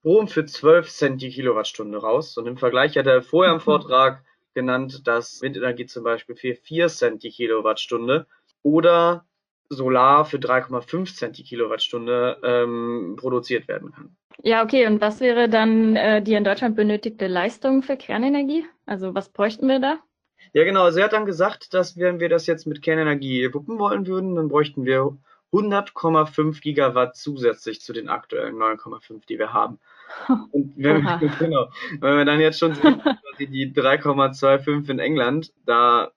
Strom 0.00 0.28
für 0.28 0.44
12 0.44 0.90
Cent 0.90 1.22
die 1.22 1.30
Kilowattstunde 1.30 1.96
raus. 1.96 2.36
Und 2.36 2.46
im 2.46 2.58
Vergleich 2.58 2.98
hat 2.98 3.06
er 3.06 3.22
vorher 3.22 3.54
im 3.54 3.60
Vortrag 3.62 4.24
genannt, 4.54 5.06
dass 5.06 5.42
Windenergie 5.42 5.86
zum 5.86 6.04
Beispiel 6.04 6.36
für 6.36 6.54
4 6.54 6.88
Cent 6.88 7.22
die 7.22 7.30
Kilowattstunde 7.30 8.26
oder 8.62 9.24
Solar 9.68 10.24
für 10.24 10.38
3,5 10.38 11.14
Cent 11.16 11.38
die 11.38 11.44
Kilowattstunde 11.44 12.38
ähm, 12.42 13.16
produziert 13.16 13.68
werden 13.68 13.92
kann. 13.92 14.16
Ja, 14.42 14.64
okay. 14.64 14.86
Und 14.86 15.00
was 15.00 15.20
wäre 15.20 15.48
dann 15.48 15.96
äh, 15.96 16.22
die 16.22 16.34
in 16.34 16.44
Deutschland 16.44 16.74
benötigte 16.74 17.26
Leistung 17.26 17.82
für 17.82 17.96
Kernenergie? 17.96 18.64
Also 18.86 19.14
was 19.14 19.28
bräuchten 19.28 19.68
wir 19.68 19.78
da? 19.78 19.98
Ja, 20.52 20.64
genau. 20.64 20.84
Also 20.84 20.98
er 20.98 21.04
hat 21.04 21.12
dann 21.12 21.26
gesagt, 21.26 21.74
dass 21.74 21.96
wenn 21.96 22.18
wir 22.18 22.28
das 22.28 22.46
jetzt 22.46 22.66
mit 22.66 22.82
Kernenergie 22.82 23.52
wuppen 23.52 23.78
wollen 23.78 24.06
würden, 24.06 24.34
dann 24.34 24.48
bräuchten 24.48 24.84
wir 24.84 25.16
100,5 25.52 26.60
Gigawatt 26.60 27.16
zusätzlich 27.16 27.80
zu 27.80 27.92
den 27.92 28.08
aktuellen 28.08 28.56
9,5, 28.56 29.26
die 29.26 29.38
wir 29.38 29.52
haben. 29.52 29.78
Und 30.28 30.74
wenn 30.76 31.02
wir, 31.02 31.18
genau, 31.38 31.70
wenn 32.00 32.18
wir 32.18 32.24
dann 32.24 32.40
jetzt 32.40 32.58
schon 32.58 32.74
sehen, 32.74 33.02
die 33.38 33.72
3,25 33.72 34.90
in 34.90 34.98
England 34.98 35.52
da 35.64 36.12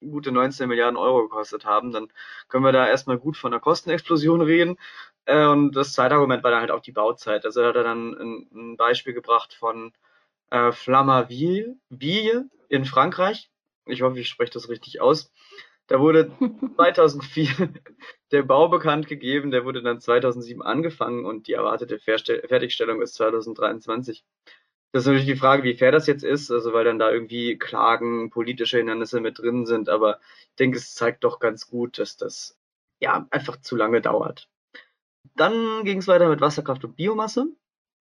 gute 0.00 0.32
19 0.32 0.68
Milliarden 0.68 0.96
Euro 0.96 1.22
gekostet 1.22 1.64
haben, 1.64 1.92
dann 1.92 2.08
können 2.48 2.64
wir 2.64 2.72
da 2.72 2.86
erstmal 2.86 3.18
gut 3.18 3.36
von 3.36 3.52
einer 3.52 3.60
Kostenexplosion 3.60 4.40
reden. 4.40 4.78
Äh, 5.26 5.46
und 5.46 5.72
das 5.72 5.92
zweite 5.92 6.14
Argument 6.14 6.42
war 6.42 6.50
dann 6.50 6.60
halt 6.60 6.70
auch 6.70 6.80
die 6.80 6.92
Bauzeit. 6.92 7.44
Also 7.44 7.60
da 7.60 7.68
hat 7.68 7.76
er 7.76 7.84
dann 7.84 8.14
ein, 8.14 8.48
ein 8.52 8.76
Beispiel 8.76 9.12
gebracht 9.12 9.52
von 9.52 9.92
äh, 10.50 10.72
Flammaville 10.72 11.76
in 12.68 12.84
Frankreich. 12.84 13.50
Ich 13.86 14.02
hoffe, 14.02 14.20
ich 14.20 14.28
spreche 14.28 14.52
das 14.52 14.68
richtig 14.68 15.00
aus. 15.00 15.32
Da 15.86 16.00
wurde 16.00 16.32
2004, 16.76 17.72
der 18.32 18.42
Bau 18.42 18.68
bekannt 18.68 19.08
gegeben, 19.08 19.50
der 19.50 19.64
wurde 19.64 19.82
dann 19.82 20.00
2007 20.00 20.62
angefangen 20.62 21.24
und 21.24 21.46
die 21.48 21.52
erwartete 21.52 21.98
Fertigstellung 21.98 23.02
ist 23.02 23.14
2023. 23.14 24.24
Das 24.92 25.02
ist 25.02 25.06
natürlich 25.06 25.26
die 25.26 25.36
Frage, 25.36 25.62
wie 25.62 25.74
fair 25.74 25.92
das 25.92 26.06
jetzt 26.06 26.24
ist, 26.24 26.50
also 26.50 26.72
weil 26.72 26.84
dann 26.84 26.98
da 26.98 27.10
irgendwie 27.10 27.58
Klagen, 27.58 28.30
politische 28.30 28.78
Hindernisse 28.78 29.20
mit 29.20 29.38
drin 29.38 29.66
sind, 29.66 29.88
aber 29.88 30.20
ich 30.48 30.56
denke, 30.58 30.78
es 30.78 30.94
zeigt 30.94 31.22
doch 31.22 31.38
ganz 31.38 31.68
gut, 31.68 31.98
dass 31.98 32.16
das 32.16 32.58
ja 33.00 33.26
einfach 33.30 33.60
zu 33.60 33.76
lange 33.76 34.00
dauert. 34.00 34.48
Dann 35.36 35.84
ging 35.84 35.98
es 35.98 36.08
weiter 36.08 36.28
mit 36.28 36.40
Wasserkraft 36.40 36.84
und 36.84 36.96
Biomasse. 36.96 37.46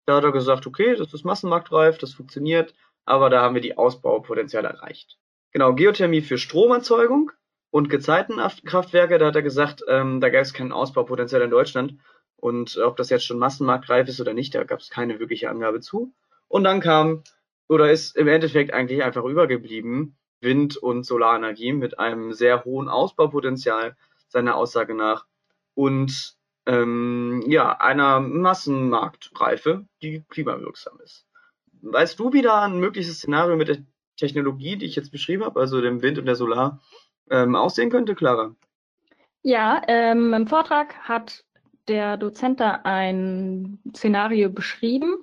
Da 0.07 0.15
hat 0.15 0.23
er 0.23 0.31
gesagt, 0.31 0.65
okay, 0.65 0.95
das 0.95 1.13
ist 1.13 1.25
massenmarktreif, 1.25 1.99
das 1.99 2.13
funktioniert, 2.13 2.73
aber 3.05 3.29
da 3.29 3.41
haben 3.41 3.53
wir 3.53 3.61
die 3.61 3.77
Ausbaupotenziale 3.77 4.69
erreicht. 4.69 5.19
Genau, 5.51 5.75
Geothermie 5.75 6.21
für 6.21 6.39
Stromerzeugung 6.39 7.31
und 7.71 7.89
Gezeitenkraftwerke, 7.89 9.17
da 9.17 9.27
hat 9.27 9.35
er 9.35 9.41
gesagt, 9.41 9.83
ähm, 9.87 10.21
da 10.21 10.29
gab 10.29 10.41
es 10.41 10.53
kein 10.53 10.71
Ausbaupotenzial 10.71 11.41
in 11.41 11.51
Deutschland. 11.51 11.95
Und 12.35 12.77
ob 12.77 12.97
das 12.97 13.09
jetzt 13.09 13.25
schon 13.25 13.37
massenmarktreif 13.37 14.07
ist 14.07 14.21
oder 14.21 14.33
nicht, 14.33 14.55
da 14.55 14.63
gab 14.63 14.79
es 14.79 14.89
keine 14.89 15.19
wirkliche 15.19 15.49
Angabe 15.49 15.81
zu. 15.81 16.13
Und 16.47 16.63
dann 16.63 16.79
kam, 16.79 17.23
oder 17.67 17.91
ist 17.91 18.15
im 18.15 18.27
Endeffekt 18.27 18.73
eigentlich 18.73 19.03
einfach 19.03 19.23
übergeblieben, 19.23 20.17
Wind- 20.41 20.77
und 20.77 21.05
Solarenergie 21.05 21.73
mit 21.73 21.99
einem 21.99 22.33
sehr 22.33 22.63
hohen 22.63 22.87
Ausbaupotenzial, 22.87 23.95
seiner 24.29 24.55
Aussage 24.55 24.95
nach. 24.95 25.25
Und 25.75 26.35
ähm, 26.65 27.43
ja, 27.47 27.77
einer 27.79 28.19
Massenmarktreife, 28.19 29.85
die 30.01 30.23
klimawirksam 30.29 30.99
ist. 31.03 31.27
Weißt 31.81 32.19
du, 32.19 32.33
wie 32.33 32.41
da 32.41 32.63
ein 32.63 32.79
mögliches 32.79 33.17
Szenario 33.17 33.55
mit 33.55 33.67
der 33.67 33.83
Technologie, 34.17 34.77
die 34.77 34.85
ich 34.85 34.95
jetzt 34.95 35.11
beschrieben 35.11 35.45
habe, 35.45 35.59
also 35.59 35.81
dem 35.81 36.01
Wind 36.01 36.17
und 36.17 36.25
der 36.25 36.35
Solar, 36.35 36.81
ähm, 37.29 37.55
aussehen 37.55 37.89
könnte, 37.89 38.15
Clara? 38.15 38.55
Ja, 39.41 39.81
ähm, 39.87 40.33
im 40.33 40.47
Vortrag 40.47 40.95
hat 40.99 41.45
der 41.87 42.17
Dozent 42.17 42.59
da 42.59 42.81
ein 42.83 43.79
Szenario 43.95 44.49
beschrieben. 44.49 45.15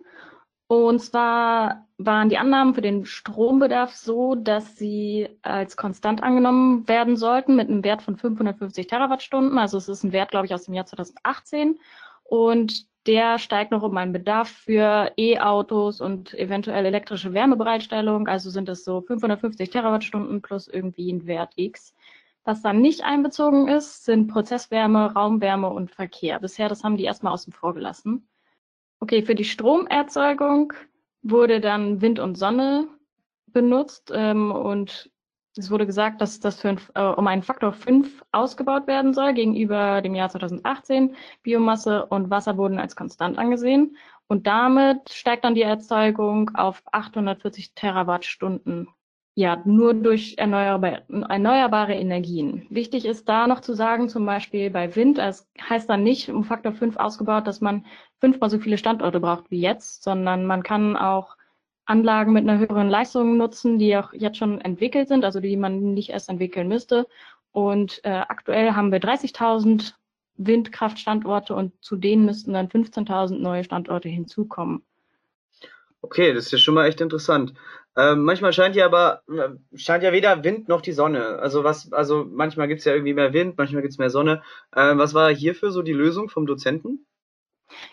Und 0.69 1.01
zwar 1.01 1.87
waren 1.97 2.29
die 2.29 2.39
Annahmen 2.39 2.75
für 2.75 2.81
den 2.81 3.05
Strombedarf 3.05 3.95
so, 3.95 4.35
dass 4.35 4.77
sie 4.77 5.29
als 5.43 5.77
konstant 5.77 6.23
angenommen 6.23 6.89
werden 6.89 7.17
sollten 7.17 7.55
mit 7.55 7.69
einem 7.69 7.85
Wert 7.85 8.03
von 8.03 8.17
550 8.17 8.89
Terawattstunden. 8.89 9.59
Also 9.59 9.79
es 9.79 9.89
ist 9.89 10.03
ein 10.03 10.13
Wert, 10.13 10.31
glaube 10.31 10.47
ich, 10.47 10.55
aus 10.55 10.65
dem 10.65 10.75
Jahr 10.75 10.87
2018. 10.87 11.79
Und 12.25 12.87
der 13.07 13.39
steigt 13.39 13.71
noch 13.71 13.85
um 13.85 13.97
einen 13.97 14.13
Bedarf 14.13 14.49
für 14.49 15.13
E-Autos 15.17 16.01
und 16.01 16.35
eventuell 16.35 16.85
elektrische 16.85 17.33
Wärmebereitstellung. 17.33 18.27
Also 18.27 18.51
sind 18.51 18.69
es 18.69 18.85
so 18.85 19.01
550 19.01 19.71
Terawattstunden 19.71 20.43
plus 20.43 20.67
irgendwie 20.67 21.13
ein 21.13 21.27
Wert 21.27 21.53
X. 21.55 21.95
Was 22.47 22.63
dann 22.63 22.81
nicht 22.81 23.03
einbezogen 23.03 23.67
ist, 23.67 24.05
sind 24.05 24.29
Prozesswärme, 24.29 25.13
Raumwärme 25.15 25.69
und 25.69 25.91
Verkehr. 25.91 26.39
Bisher, 26.39 26.69
das 26.69 26.85
haben 26.85 26.97
die 26.97 27.03
erstmal 27.03 27.33
außen 27.33 27.53
vor 27.53 27.75
gelassen. 27.75 28.29
Okay, 29.01 29.23
für 29.23 29.35
die 29.35 29.45
Stromerzeugung 29.45 30.73
wurde 31.23 31.61
dann 31.61 32.01
Wind 32.01 32.21
und 32.21 32.39
Sonne 32.39 32.87
benutzt 33.49 34.13
ähm, 34.15 34.53
und 34.53 35.11
es 35.57 35.73
wurde 35.73 35.87
gesagt, 35.87 36.21
dass 36.21 36.39
das 36.39 36.61
für, 36.61 36.77
äh, 36.95 37.03
um 37.03 37.27
einen 37.27 37.43
Faktor 37.43 37.73
5 37.73 38.23
ausgebaut 38.31 38.87
werden 38.87 39.13
soll 39.13 39.35
gegenüber 39.35 40.01
dem 40.01 40.15
Jahr 40.15 40.29
2018. 40.29 41.17
Biomasse 41.43 42.07
und 42.07 42.31
Wasser 42.31 42.57
wurden 42.57 42.79
als 42.79 42.95
konstant 42.95 43.39
angesehen. 43.39 43.97
Und 44.29 44.47
damit 44.47 45.11
steigt 45.11 45.45
dann 45.45 45.57
die 45.57 45.63
Erzeugung 45.63 46.55
auf 46.55 46.81
840 46.93 47.75
Terawattstunden. 47.75 48.87
Ja, 49.39 49.61
nur 49.67 49.93
durch 49.93 50.37
erneuerbare, 50.39 51.03
erneuerbare 51.29 51.95
Energien. 51.95 52.67
Wichtig 52.71 53.05
ist 53.05 53.29
da 53.29 53.47
noch 53.47 53.61
zu 53.61 53.75
sagen, 53.75 54.09
zum 54.09 54.25
Beispiel 54.25 54.71
bei 54.71 54.97
Wind, 54.97 55.19
es 55.19 55.47
heißt 55.61 55.91
dann 55.91 56.03
nicht 56.03 56.31
um 56.31 56.43
Faktor 56.43 56.73
5 56.73 56.97
ausgebaut, 56.97 57.47
dass 57.47 57.61
man 57.61 57.85
fünfmal 58.19 58.49
so 58.49 58.59
viele 58.59 58.79
Standorte 58.79 59.21
braucht 59.21 59.51
wie 59.51 59.61
jetzt, 59.61 60.03
sondern 60.03 60.47
man 60.47 60.63
kann 60.63 60.97
auch 60.97 61.37
Anlagen 61.85 62.33
mit 62.33 62.49
einer 62.49 62.59
höheren 62.59 62.89
Leistung 62.89 63.37
nutzen, 63.37 63.79
die 63.79 63.95
auch 63.99 64.15
jetzt 64.15 64.39
schon 64.39 64.59
entwickelt 64.63 65.09
sind, 65.09 65.23
also 65.23 65.41
die 65.41 65.59
man 65.59 65.93
nicht 65.93 66.09
erst 66.09 66.31
entwickeln 66.31 66.69
müsste. 66.69 67.07
Und 67.53 68.03
äh, 68.05 68.09
aktuell 68.09 68.73
haben 68.73 68.91
wir 68.91 69.01
30.000 69.01 69.93
Windkraftstandorte 70.39 71.55
und 71.55 71.75
zu 71.85 71.97
denen 71.97 72.25
müssten 72.25 72.55
dann 72.55 72.69
15.000 72.69 73.37
neue 73.37 73.65
Standorte 73.65 74.09
hinzukommen. 74.09 74.83
Okay, 76.01 76.33
das 76.33 76.47
ist 76.47 76.53
ja 76.53 76.59
schon 76.59 76.75
mal 76.75 76.87
echt 76.87 77.03
interessant. 77.03 77.53
Ähm, 77.97 78.25
manchmal 78.25 78.53
scheint 78.53 78.77
ja 78.77 78.85
aber 78.87 79.23
äh, 79.29 79.51
scheint 79.77 80.03
ja 80.03 80.13
weder 80.13 80.45
Wind 80.45 80.69
noch 80.69 80.83
die 80.83 80.93
Sonne. 80.93 81.39
Also 81.39 81.65
was, 81.65 81.93
also 81.93 82.27
manchmal 82.31 82.69
gibt's 82.69 82.85
ja 82.85 82.93
irgendwie 82.93 83.15
mehr 83.15 83.33
Wind, 83.33 83.57
manchmal 83.57 83.83
gibt's 83.83 83.99
mehr 83.99 84.11
Sonne. 84.11 84.43
Ähm, 84.75 84.99
was 84.99 85.15
war 85.15 85.31
hierfür 85.35 85.71
so 85.71 85.83
die 85.83 85.93
Lösung 85.93 86.29
vom 86.29 86.47
Dozenten? 86.47 87.07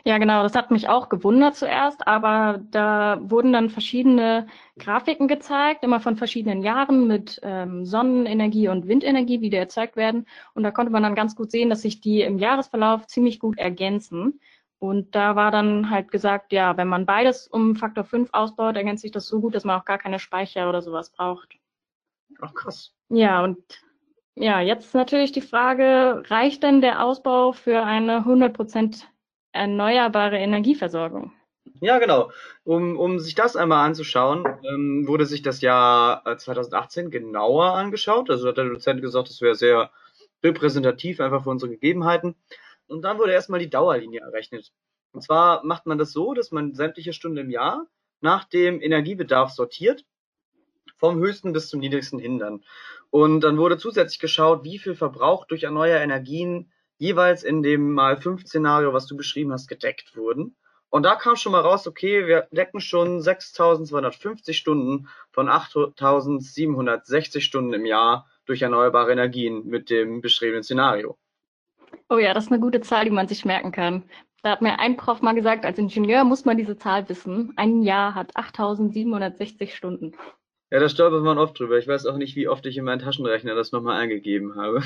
Ja, 0.06 0.18
genau, 0.18 0.44
das 0.44 0.56
hat 0.56 0.72
mich 0.72 0.88
auch 0.88 1.10
gewundert 1.10 1.56
zuerst, 1.56 2.08
aber 2.08 2.62
da 2.72 3.20
wurden 3.24 3.54
dann 3.54 3.70
verschiedene 3.70 4.48
Grafiken 4.78 5.28
gezeigt, 5.28 5.84
immer 5.84 6.00
von 6.00 6.16
verschiedenen 6.16 6.62
Jahren 6.62 7.08
mit 7.08 7.40
ähm, 7.44 7.86
Sonnenenergie 7.86 8.68
und 8.68 8.88
Windenergie, 8.88 9.42
wie 9.42 9.50
die 9.50 9.58
erzeugt 9.58 9.96
werden. 9.96 10.28
Und 10.54 10.64
da 10.64 10.72
konnte 10.72 10.92
man 10.92 11.04
dann 11.04 11.16
ganz 11.16 11.36
gut 11.36 11.52
sehen, 11.52 11.70
dass 11.70 11.82
sich 11.82 12.02
die 12.02 12.22
im 12.22 12.38
Jahresverlauf 12.38 13.08
ziemlich 13.08 13.40
gut 13.40 13.58
ergänzen. 13.58 14.40
Und 14.84 15.16
da 15.16 15.38
war 15.38 15.50
dann 15.50 15.90
halt 15.90 16.12
gesagt, 16.12 16.52
ja, 16.52 16.76
wenn 16.76 16.90
man 16.90 17.06
beides 17.06 17.48
um 17.48 17.78
Faktor 17.78 18.04
5 18.04 18.32
ausbaut, 18.34 18.76
ergänzt 18.76 19.02
sich 19.02 19.12
das 19.12 19.28
so 19.28 19.40
gut, 19.40 19.56
dass 19.56 19.64
man 19.64 19.80
auch 19.80 19.86
gar 19.86 19.98
keine 19.98 20.20
Speicher 20.20 20.68
oder 20.68 20.82
sowas 20.82 21.10
braucht. 21.10 21.56
Ach 22.42 22.54
krass. 22.54 22.94
Ja, 23.08 23.46
und 23.46 23.60
ja, 24.36 24.60
jetzt 24.60 24.94
natürlich 24.94 25.32
die 25.32 25.40
Frage, 25.40 26.24
reicht 26.28 26.64
denn 26.64 26.82
der 26.82 27.02
Ausbau 27.02 27.54
für 27.54 27.84
eine 27.84 28.26
100% 28.26 29.06
erneuerbare 29.54 30.38
Energieversorgung. 30.38 31.32
Ja, 31.80 31.98
genau. 32.00 32.32
Um, 32.66 33.00
um 33.00 33.20
sich 33.20 33.36
das 33.36 33.56
einmal 33.56 33.86
anzuschauen, 33.86 34.46
ähm, 34.68 35.08
wurde 35.08 35.26
sich 35.26 35.42
das 35.44 35.62
Jahr 35.62 36.26
2018 36.38 37.10
genauer 37.10 37.68
angeschaut. 37.74 38.30
Also 38.30 38.50
hat 38.50 38.58
der 38.58 38.66
Dozent 38.66 39.02
gesagt, 39.02 39.30
das 39.30 39.40
wäre 39.40 39.56
sehr 39.56 39.92
repräsentativ 40.44 41.22
einfach 41.22 41.46
für 41.46 41.52
unsere 41.52 41.72
Gegebenheiten. 41.72 42.36
Und 42.88 43.02
dann 43.02 43.18
wurde 43.18 43.34
erstmal 43.34 43.60
die 43.60 43.70
Dauerlinie 43.70 44.22
errechnet. 44.22 44.72
Und 45.12 45.22
zwar 45.22 45.64
macht 45.64 45.86
man 45.86 45.98
das 45.98 46.12
so, 46.12 46.34
dass 46.34 46.52
man 46.52 46.74
sämtliche 46.74 47.14
Stunden 47.14 47.38
im 47.38 47.50
Jahr 47.50 47.88
nach 48.22 48.46
dem 48.46 48.82
Energiebedarf 48.82 49.52
sortiert, 49.52 50.06
vom 50.98 51.18
höchsten 51.18 51.54
bis 51.54 51.70
zum 51.70 51.80
niedrigsten 51.82 52.20
hindern. 52.20 52.64
Und 53.10 53.42
dann 53.42 53.58
wurde 53.58 53.78
zusätzlich 53.78 54.20
geschaut, 54.20 54.64
wie 54.64 54.80
viel 54.80 54.96
Verbrauch 54.96 55.46
durch 55.46 55.64
erneuerbare 55.64 56.04
Energien 56.04 56.72
jeweils 56.98 57.44
in 57.44 57.62
dem 57.62 57.94
mal 57.94 58.18
5 58.18 58.48
Szenario, 58.48 58.94
was 58.94 59.06
du 59.08 59.18
beschrieben 59.18 59.52
hast, 59.52 59.68
gedeckt 59.68 60.16
wurden. 60.16 60.56
Und 60.90 61.04
da 61.04 61.16
kam 61.16 61.36
schon 61.36 61.52
mal 61.52 61.62
raus, 61.62 61.88
okay, 61.88 62.28
wir 62.28 62.48
decken 62.52 62.80
schon 62.80 63.20
6250 63.20 64.58
Stunden 64.58 65.10
von 65.32 65.50
8760 65.50 67.44
Stunden 67.44 67.74
im 67.74 67.86
Jahr 67.86 68.30
durch 68.46 68.62
erneuerbare 68.62 69.12
Energien 69.12 69.66
mit 69.66 69.90
dem 69.90 70.22
beschriebenen 70.22 70.64
Szenario. 70.64 71.18
Oh 72.14 72.20
ja, 72.20 72.36
das 72.36 72.46
ist 72.46 72.52
eine 72.52 72.62
gute 72.62 72.80
Zahl, 72.80 73.06
die 73.06 73.10
man 73.10 73.28
sich 73.28 73.44
merken 73.44 73.72
kann. 73.72 74.04
Da 74.44 74.52
hat 74.52 74.62
mir 74.62 74.78
ein 74.78 74.98
Prof 74.98 75.24
mal 75.24 75.34
gesagt, 75.34 75.66
als 75.66 75.80
Ingenieur 75.80 76.26
muss 76.26 76.46
man 76.46 76.58
diese 76.58 76.78
Zahl 76.78 77.10
wissen. 77.10 77.54
Ein 77.56 77.82
Jahr 77.82 78.14
hat 78.14 78.36
8760 78.36 79.74
Stunden. 79.74 80.12
Ja, 80.70 80.80
da 80.80 80.90
stolpert 80.90 81.24
man 81.24 81.40
oft 81.40 81.58
drüber. 81.58 81.80
Ich 81.80 81.88
weiß 81.88 82.06
auch 82.06 82.18
nicht, 82.18 82.36
wie 82.36 82.48
oft 82.48 82.68
ich 82.68 82.78
in 82.78 82.84
meinen 82.84 83.00
Taschenrechner 83.00 83.56
das 83.56 83.72
nochmal 83.72 84.00
eingegeben 84.00 84.56
habe. 84.56 84.84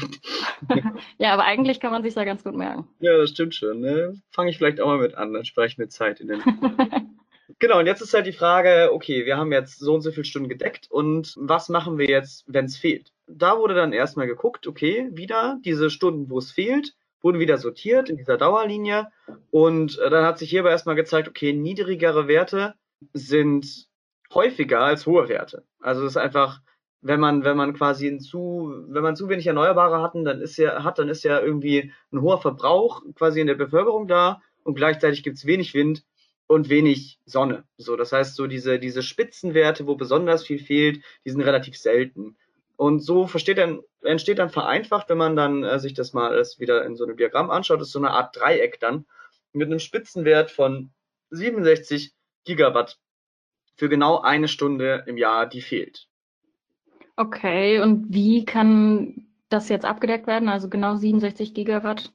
ja, 1.17 1.33
aber 1.33 1.43
eigentlich 1.43 1.81
kann 1.81 1.91
man 1.91 2.01
sich 2.01 2.13
da 2.13 2.23
ganz 2.23 2.45
gut 2.45 2.55
merken. 2.55 2.87
Ja, 3.01 3.17
das 3.17 3.31
stimmt 3.31 3.55
schon. 3.55 3.81
Ne? 3.81 4.21
Fange 4.31 4.49
ich 4.49 4.57
vielleicht 4.57 4.79
auch 4.79 4.87
mal 4.87 4.99
mit 4.99 5.15
an, 5.15 5.33
dann 5.33 5.43
spare 5.43 5.67
ich 5.67 5.77
mir 5.77 5.89
Zeit 5.89 6.21
in 6.21 6.29
den. 6.29 6.41
genau, 7.59 7.79
und 7.79 7.87
jetzt 7.87 8.01
ist 8.01 8.13
halt 8.13 8.25
die 8.25 8.31
Frage, 8.31 8.91
okay, 8.93 9.25
wir 9.25 9.35
haben 9.35 9.51
jetzt 9.51 9.79
so 9.79 9.95
und 9.95 10.01
so 10.01 10.11
viele 10.11 10.23
Stunden 10.23 10.47
gedeckt 10.47 10.89
und 10.89 11.35
was 11.37 11.67
machen 11.67 11.97
wir 11.97 12.07
jetzt, 12.07 12.45
wenn 12.47 12.65
es 12.65 12.77
fehlt? 12.77 13.11
Da 13.27 13.57
wurde 13.57 13.75
dann 13.75 13.91
erstmal 13.91 14.27
geguckt, 14.27 14.65
okay, 14.65 15.09
wieder 15.11 15.59
diese 15.65 15.89
Stunden, 15.89 16.29
wo 16.29 16.37
es 16.37 16.53
fehlt, 16.53 16.95
wurden 17.27 17.39
wieder 17.39 17.57
sortiert 17.57 18.09
in 18.09 18.15
dieser 18.15 18.37
Dauerlinie 18.37 19.11
und 19.51 19.99
äh, 19.99 20.09
dann 20.09 20.23
hat 20.23 20.39
sich 20.39 20.49
hierbei 20.49 20.69
erstmal 20.69 20.95
gezeigt, 20.95 21.27
okay, 21.27 21.51
niedrigere 21.51 22.29
Werte 22.29 22.75
sind 23.11 23.87
häufiger 24.33 24.79
als 24.79 25.05
hohe 25.05 25.27
Werte. 25.27 25.65
Also 25.81 26.05
es 26.05 26.11
ist 26.11 26.17
einfach, 26.17 26.61
wenn 27.01 27.19
man, 27.19 27.43
wenn 27.43 27.57
man 27.57 27.73
quasi 27.73 28.07
ein 28.07 28.21
zu, 28.21 28.73
wenn 28.87 29.03
man 29.03 29.17
zu 29.17 29.27
wenig 29.27 29.45
Erneuerbare 29.45 30.01
hatten, 30.01 30.23
dann 30.23 30.39
ist 30.39 30.55
ja, 30.55 30.85
hat, 30.85 30.99
dann 30.99 31.09
ist 31.09 31.25
ja 31.25 31.41
irgendwie 31.41 31.91
ein 32.13 32.21
hoher 32.21 32.41
Verbrauch 32.41 33.03
quasi 33.13 33.41
in 33.41 33.47
der 33.47 33.55
Bevölkerung 33.55 34.07
da 34.07 34.41
und 34.63 34.75
gleichzeitig 34.75 35.21
gibt's 35.21 35.45
wenig 35.45 35.73
Wind 35.73 36.05
und 36.47 36.69
wenig 36.69 37.19
Sonne. 37.25 37.65
So, 37.75 37.97
das 37.97 38.13
heißt, 38.13 38.35
so 38.35 38.47
diese, 38.47 38.79
diese 38.79 39.03
Spitzenwerte, 39.03 39.85
wo 39.85 39.95
besonders 39.95 40.45
viel 40.45 40.59
fehlt, 40.59 41.03
die 41.25 41.29
sind 41.29 41.41
relativ 41.41 41.77
selten. 41.77 42.37
Und 42.77 42.99
so 42.99 43.25
versteht 43.25 43.57
dann, 43.57 43.81
entsteht 44.03 44.39
dann 44.39 44.51
vereinfacht, 44.51 45.09
wenn 45.09 45.17
man 45.17 45.35
dann 45.35 45.63
äh, 45.63 45.79
sich 45.79 45.93
das 45.93 46.13
mal 46.13 46.29
alles 46.29 46.59
wieder 46.59 46.85
in 46.85 46.95
so 46.95 47.03
einem 47.03 47.17
Diagramm 47.17 47.49
anschaut, 47.49 47.81
ist 47.81 47.91
so 47.91 47.99
eine 47.99 48.11
Art 48.11 48.35
Dreieck 48.37 48.79
dann 48.79 49.05
mit 49.51 49.67
einem 49.67 49.79
Spitzenwert 49.79 50.51
von 50.51 50.91
67 51.31 52.13
Gigawatt 52.45 52.99
für 53.75 53.89
genau 53.89 54.21
eine 54.21 54.47
Stunde 54.47 55.03
im 55.07 55.17
Jahr, 55.17 55.47
die 55.47 55.61
fehlt. 55.61 56.07
Okay, 57.15 57.79
und 57.79 58.13
wie 58.13 58.45
kann 58.45 59.27
das 59.49 59.69
jetzt 59.69 59.85
abgedeckt 59.85 60.27
werden? 60.27 60.47
Also 60.47 60.69
genau 60.69 60.95
67 60.95 61.55
Gigawatt 61.55 62.13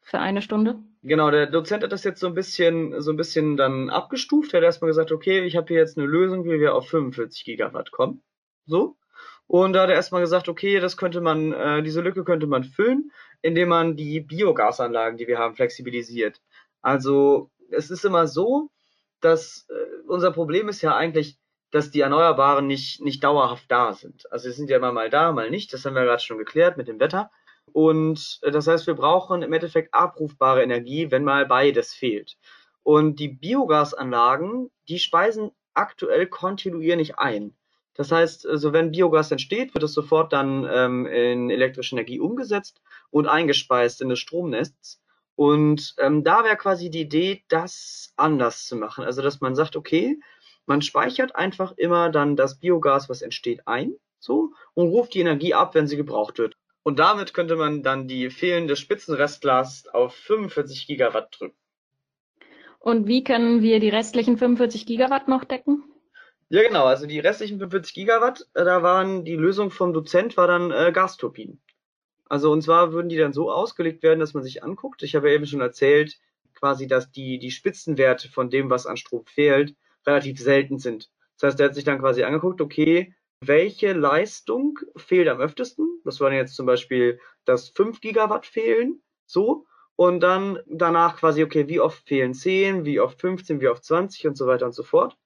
für 0.00 0.20
eine 0.20 0.40
Stunde? 0.40 0.78
Genau, 1.02 1.30
der 1.30 1.46
Dozent 1.46 1.82
hat 1.82 1.92
das 1.92 2.04
jetzt 2.04 2.20
so 2.20 2.28
ein 2.28 2.34
bisschen, 2.34 3.00
so 3.00 3.10
ein 3.10 3.16
bisschen 3.16 3.56
dann 3.56 3.90
abgestuft. 3.90 4.52
Er 4.52 4.58
hat 4.58 4.64
erstmal 4.64 4.90
gesagt, 4.90 5.10
okay, 5.10 5.40
ich 5.40 5.56
habe 5.56 5.66
hier 5.68 5.78
jetzt 5.78 5.98
eine 5.98 6.06
Lösung, 6.06 6.44
wie 6.44 6.60
wir 6.60 6.74
auf 6.74 6.88
45 6.88 7.44
Gigawatt 7.44 7.90
kommen. 7.90 8.22
So. 8.66 8.96
Und 9.50 9.72
da 9.72 9.82
hat 9.82 9.88
er 9.88 9.96
erstmal 9.96 10.20
gesagt, 10.20 10.48
okay, 10.48 10.78
das 10.78 10.96
könnte 10.96 11.20
man, 11.20 11.52
äh, 11.52 11.82
diese 11.82 12.02
Lücke 12.02 12.22
könnte 12.22 12.46
man 12.46 12.62
füllen, 12.62 13.10
indem 13.42 13.70
man 13.70 13.96
die 13.96 14.20
Biogasanlagen, 14.20 15.18
die 15.18 15.26
wir 15.26 15.38
haben, 15.38 15.56
flexibilisiert. 15.56 16.40
Also 16.82 17.50
es 17.72 17.90
ist 17.90 18.04
immer 18.04 18.28
so, 18.28 18.70
dass 19.20 19.66
äh, 19.68 20.06
unser 20.06 20.30
Problem 20.30 20.68
ist 20.68 20.82
ja 20.82 20.94
eigentlich, 20.94 21.36
dass 21.72 21.90
die 21.90 21.98
Erneuerbaren 21.98 22.68
nicht, 22.68 23.00
nicht 23.00 23.24
dauerhaft 23.24 23.64
da 23.66 23.92
sind. 23.92 24.30
Also 24.30 24.48
sie 24.48 24.54
sind 24.54 24.70
ja 24.70 24.76
immer 24.76 24.92
mal 24.92 25.10
da, 25.10 25.32
mal 25.32 25.50
nicht. 25.50 25.72
Das 25.72 25.84
haben 25.84 25.96
wir 25.96 26.04
gerade 26.04 26.22
schon 26.22 26.38
geklärt 26.38 26.76
mit 26.76 26.86
dem 26.86 27.00
Wetter. 27.00 27.28
Und 27.72 28.38
äh, 28.42 28.52
das 28.52 28.68
heißt, 28.68 28.86
wir 28.86 28.94
brauchen 28.94 29.42
im 29.42 29.52
Endeffekt 29.52 29.92
abrufbare 29.92 30.62
Energie, 30.62 31.10
wenn 31.10 31.24
mal 31.24 31.44
beides 31.44 31.92
fehlt. 31.92 32.36
Und 32.84 33.18
die 33.18 33.28
Biogasanlagen, 33.28 34.70
die 34.88 35.00
speisen 35.00 35.50
aktuell 35.74 36.28
kontinuierlich 36.28 37.18
ein. 37.18 37.56
Das 38.00 38.12
heißt, 38.12 38.46
also 38.46 38.72
wenn 38.72 38.92
Biogas 38.92 39.30
entsteht, 39.30 39.74
wird 39.74 39.84
es 39.84 39.92
sofort 39.92 40.32
dann 40.32 40.66
ähm, 40.72 41.04
in 41.04 41.50
elektrische 41.50 41.94
Energie 41.94 42.18
umgesetzt 42.18 42.80
und 43.10 43.26
eingespeist 43.26 44.00
in 44.00 44.08
das 44.08 44.18
Stromnetz. 44.18 45.02
Und 45.36 45.94
ähm, 45.98 46.24
da 46.24 46.42
wäre 46.42 46.56
quasi 46.56 46.88
die 46.88 47.02
Idee, 47.02 47.44
das 47.48 48.14
anders 48.16 48.64
zu 48.64 48.76
machen. 48.76 49.04
Also 49.04 49.20
dass 49.20 49.42
man 49.42 49.54
sagt, 49.54 49.76
okay, 49.76 50.18
man 50.64 50.80
speichert 50.80 51.36
einfach 51.36 51.74
immer 51.76 52.08
dann 52.08 52.36
das 52.36 52.58
Biogas, 52.58 53.10
was 53.10 53.20
entsteht, 53.20 53.68
ein, 53.68 53.92
so, 54.18 54.54
und 54.72 54.88
ruft 54.88 55.12
die 55.12 55.20
Energie 55.20 55.52
ab, 55.52 55.74
wenn 55.74 55.86
sie 55.86 55.98
gebraucht 55.98 56.38
wird. 56.38 56.56
Und 56.82 56.98
damit 56.98 57.34
könnte 57.34 57.56
man 57.56 57.82
dann 57.82 58.08
die 58.08 58.30
fehlende 58.30 58.76
Spitzenrestlast 58.76 59.92
auf 59.92 60.14
45 60.14 60.86
Gigawatt 60.86 61.38
drücken. 61.38 61.58
Und 62.78 63.08
wie 63.08 63.24
können 63.24 63.60
wir 63.60 63.78
die 63.78 63.90
restlichen 63.90 64.38
45 64.38 64.86
Gigawatt 64.86 65.28
noch 65.28 65.44
decken? 65.44 65.84
Ja, 66.52 66.62
genau. 66.62 66.84
Also 66.84 67.06
die 67.06 67.20
restlichen 67.20 67.58
45 67.58 67.94
Gigawatt, 67.94 68.46
äh, 68.54 68.64
da 68.64 68.82
waren 68.82 69.24
die 69.24 69.36
Lösung 69.36 69.70
vom 69.70 69.92
Dozent 69.92 70.36
war 70.36 70.48
dann 70.48 70.72
äh, 70.72 70.90
Gasturbinen. 70.92 71.62
Also 72.28 72.50
und 72.52 72.62
zwar 72.62 72.92
würden 72.92 73.08
die 73.08 73.16
dann 73.16 73.32
so 73.32 73.52
ausgelegt 73.52 74.02
werden, 74.02 74.20
dass 74.20 74.34
man 74.34 74.42
sich 74.42 74.64
anguckt. 74.64 75.02
Ich 75.02 75.14
habe 75.14 75.28
ja 75.28 75.36
eben 75.36 75.46
schon 75.46 75.60
erzählt, 75.60 76.18
quasi, 76.54 76.88
dass 76.88 77.10
die, 77.12 77.38
die 77.38 77.52
Spitzenwerte 77.52 78.28
von 78.28 78.50
dem, 78.50 78.68
was 78.70 78.86
an 78.86 78.96
Strom 78.96 79.24
fehlt, 79.26 79.76
relativ 80.06 80.40
selten 80.40 80.78
sind. 80.78 81.10
Das 81.38 81.52
heißt, 81.52 81.60
er 81.60 81.68
hat 81.68 81.74
sich 81.74 81.84
dann 81.84 82.00
quasi 82.00 82.24
angeguckt, 82.24 82.60
okay, 82.60 83.14
welche 83.40 83.92
Leistung 83.92 84.78
fehlt 84.96 85.28
am 85.28 85.40
öftesten. 85.40 86.00
Das 86.04 86.20
waren 86.20 86.32
jetzt 86.32 86.56
zum 86.56 86.66
Beispiel, 86.66 87.20
dass 87.44 87.70
5 87.70 88.00
Gigawatt 88.00 88.46
fehlen, 88.46 89.02
so. 89.26 89.66
Und 89.96 90.20
dann 90.20 90.58
danach 90.66 91.16
quasi, 91.18 91.44
okay, 91.44 91.68
wie 91.68 91.80
oft 91.80 92.06
fehlen 92.08 92.34
10, 92.34 92.84
wie 92.84 93.00
oft 93.00 93.20
15, 93.20 93.60
wie 93.60 93.68
oft 93.68 93.84
20 93.84 94.26
und 94.26 94.36
so 94.36 94.46
weiter 94.46 94.66
und 94.66 94.72
so 94.74 94.82
fort. 94.82 95.16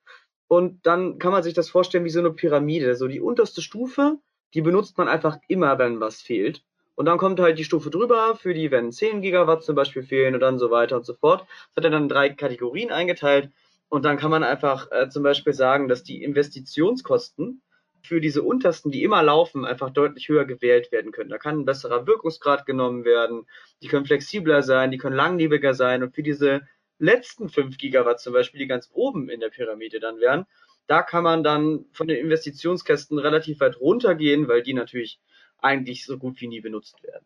Und 0.55 0.87
dann 0.87 1.19
kann 1.19 1.33
man 1.33 1.43
sich 1.43 1.53
das 1.53 1.69
vorstellen 1.69 2.05
wie 2.05 2.11
so 2.11 2.21
eine 2.21 2.31
Pyramide. 2.31 2.95
So 2.95 3.09
die 3.09 3.21
unterste 3.21 3.61
Stufe, 3.61 4.19
die 4.55 4.63
benutzt 4.63 4.97
man 4.97 5.09
einfach 5.09 5.39
immer, 5.49 5.79
wenn 5.79 5.99
was 5.99 6.23
fehlt. 6.23 6.63
Und 6.95 7.07
dann 7.07 7.19
kommt 7.19 7.41
halt 7.41 7.59
die 7.59 7.65
Stufe 7.65 7.91
drüber, 7.91 8.37
für 8.37 8.55
die, 8.55 8.71
wenn 8.71 8.93
10 8.93 9.21
Gigawatt 9.21 9.65
zum 9.65 9.75
Beispiel 9.75 10.05
fehlen 10.05 10.35
und 10.35 10.41
dann 10.41 10.61
so 10.61 10.71
weiter 10.71 10.97
und 10.97 11.05
so 11.05 11.15
fort. 11.15 11.41
Das 11.41 11.79
hat 11.79 11.85
er 11.87 11.91
dann 11.91 12.09
drei 12.09 12.29
Kategorien 12.29 12.93
eingeteilt. 12.93 13.51
Und 13.89 14.05
dann 14.05 14.17
kann 14.17 14.31
man 14.31 14.45
einfach 14.45 14.93
äh, 14.93 15.09
zum 15.09 15.25
Beispiel 15.25 15.55
sagen, 15.55 15.89
dass 15.89 16.05
die 16.05 16.23
Investitionskosten 16.23 17.61
für 18.03 18.21
diese 18.21 18.45
untersten, 18.45 18.93
die 18.93 19.03
immer 19.03 19.25
laufen, 19.25 19.65
einfach 19.65 19.91
deutlich 19.91 20.29
höher 20.29 20.45
gewählt 20.45 20.93
werden 20.93 21.11
können. 21.11 21.31
Da 21.31 21.39
kann 21.39 21.61
ein 21.61 21.65
besserer 21.65 22.07
Wirkungsgrad 22.07 22.65
genommen 22.65 23.05
werden, 23.05 23.47
die 23.83 23.89
können 23.89 24.07
flexibler 24.07 24.63
sein, 24.63 24.93
die 24.93 24.99
können 24.99 25.17
langlebiger 25.17 25.75
sein 25.75 26.05
und 26.05 26.15
für 26.15 26.23
diese 26.23 26.63
letzten 27.05 27.49
5 27.49 27.79
Gigawatt 27.79 28.21
zum 28.21 28.33
Beispiel, 28.33 28.61
die 28.61 28.67
ganz 28.67 28.91
oben 28.93 29.29
in 29.29 29.41
der 29.41 29.51
Pyramide 29.51 30.01
dann 30.01 30.21
wären, 30.21 30.47
da 30.87 31.03
kann 31.03 31.25
man 31.25 31.43
dann 31.43 31.87
von 31.93 32.09
den 32.09 32.19
Investitionskästen 32.19 33.19
relativ 33.19 33.61
weit 33.61 33.81
runtergehen, 33.81 34.49
weil 34.49 34.63
die 34.63 34.75
natürlich 34.75 35.21
eigentlich 35.59 36.05
so 36.05 36.19
gut 36.19 36.41
wie 36.41 36.49
nie 36.49 36.61
benutzt 36.61 37.03
werden. 37.03 37.25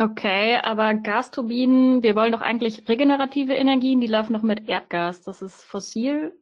Okay, 0.00 0.58
aber 0.62 0.94
Gasturbinen, 0.94 2.04
wir 2.04 2.14
wollen 2.14 2.30
doch 2.30 2.40
eigentlich 2.40 2.88
regenerative 2.88 3.54
Energien, 3.54 4.00
die 4.00 4.06
laufen 4.06 4.32
doch 4.32 4.42
mit 4.42 4.68
Erdgas. 4.68 5.22
Das 5.22 5.42
ist 5.42 5.64
fossil. 5.64 6.32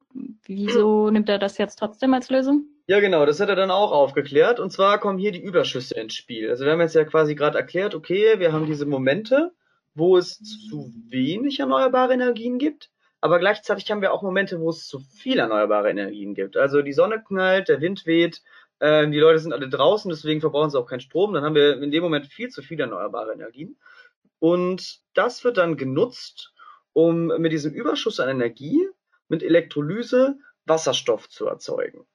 Wieso 0.45 1.11
nimmt 1.11 1.29
er 1.29 1.39
das 1.39 1.57
jetzt 1.57 1.77
trotzdem 1.77 2.13
als 2.13 2.29
Lösung? 2.29 2.67
Ja, 2.87 3.01
genau, 3.01 3.25
das 3.25 3.41
hat 3.41 3.49
er 3.49 3.57
dann 3.57 3.71
auch 3.71 3.93
aufgeklärt. 3.93 4.61
Und 4.61 4.73
zwar 4.73 5.01
kommen 5.01 5.19
hier 5.19 5.33
die 5.33 5.43
Überschüsse 5.43 5.99
ins 5.99 6.15
Spiel. 6.15 6.51
Also 6.51 6.65
wir 6.65 6.73
haben 6.73 6.81
jetzt 6.81 6.95
ja 6.95 7.05
quasi 7.05 7.35
gerade 7.35 7.59
erklärt, 7.59 7.95
okay, 7.95 8.39
wir 8.39 8.53
haben 8.53 8.67
diese 8.67 8.87
Momente, 8.87 9.53
wo 9.97 10.17
es 10.17 10.39
zu 10.69 10.93
wenig 11.09 11.59
erneuerbare 11.59 12.15
Energien 12.15 12.59
gibt, 12.59 12.91
aber 13.21 13.39
gleichzeitig 13.39 13.91
haben 13.91 14.03
wir 14.03 14.13
auch 14.13 14.23
Momente, 14.23 14.61
wo 14.61 14.71
es 14.71 14.87
zu 14.87 15.01
viel 15.01 15.39
erneuerbare 15.39 15.91
Energien 15.91 16.35
gibt. 16.35 16.57
Also 16.57 16.83
die 16.83 16.93
Sonne 16.93 17.23
knallt, 17.23 17.69
der 17.69 17.81
Wind 17.81 18.07
weht, 18.07 18.43
äh, 18.79 19.09
die 19.09 19.19
Leute 19.19 19.39
sind 19.39 19.53
alle 19.53 19.69
draußen, 19.69 20.09
deswegen 20.11 20.41
verbrauchen 20.41 20.71
sie 20.71 20.79
auch 20.79 20.87
keinen 20.87 21.01
Strom. 21.01 21.33
Dann 21.33 21.45
haben 21.45 21.55
wir 21.55 21.83
in 21.83 21.91
dem 21.91 22.03
Moment 22.03 22.27
viel 22.27 22.51
zu 22.51 22.63
viel 22.63 22.79
erneuerbare 22.79 23.33
Energien. 23.33 23.77
Und 24.39 25.01
das 25.15 25.45
wird 25.45 25.57
dann 25.57 25.77
genutzt, 25.77 26.53
um 26.93 27.27
mit 27.27 27.53
diesem 27.53 27.73
Überschuss 27.73 28.21
an 28.21 28.29
Energie 28.29 28.87
mit 29.29 29.43
Elektrolyse 29.43 30.39
Wasserstoff 30.67 31.29
zu 31.29 31.47
erzeugen. 31.47 32.07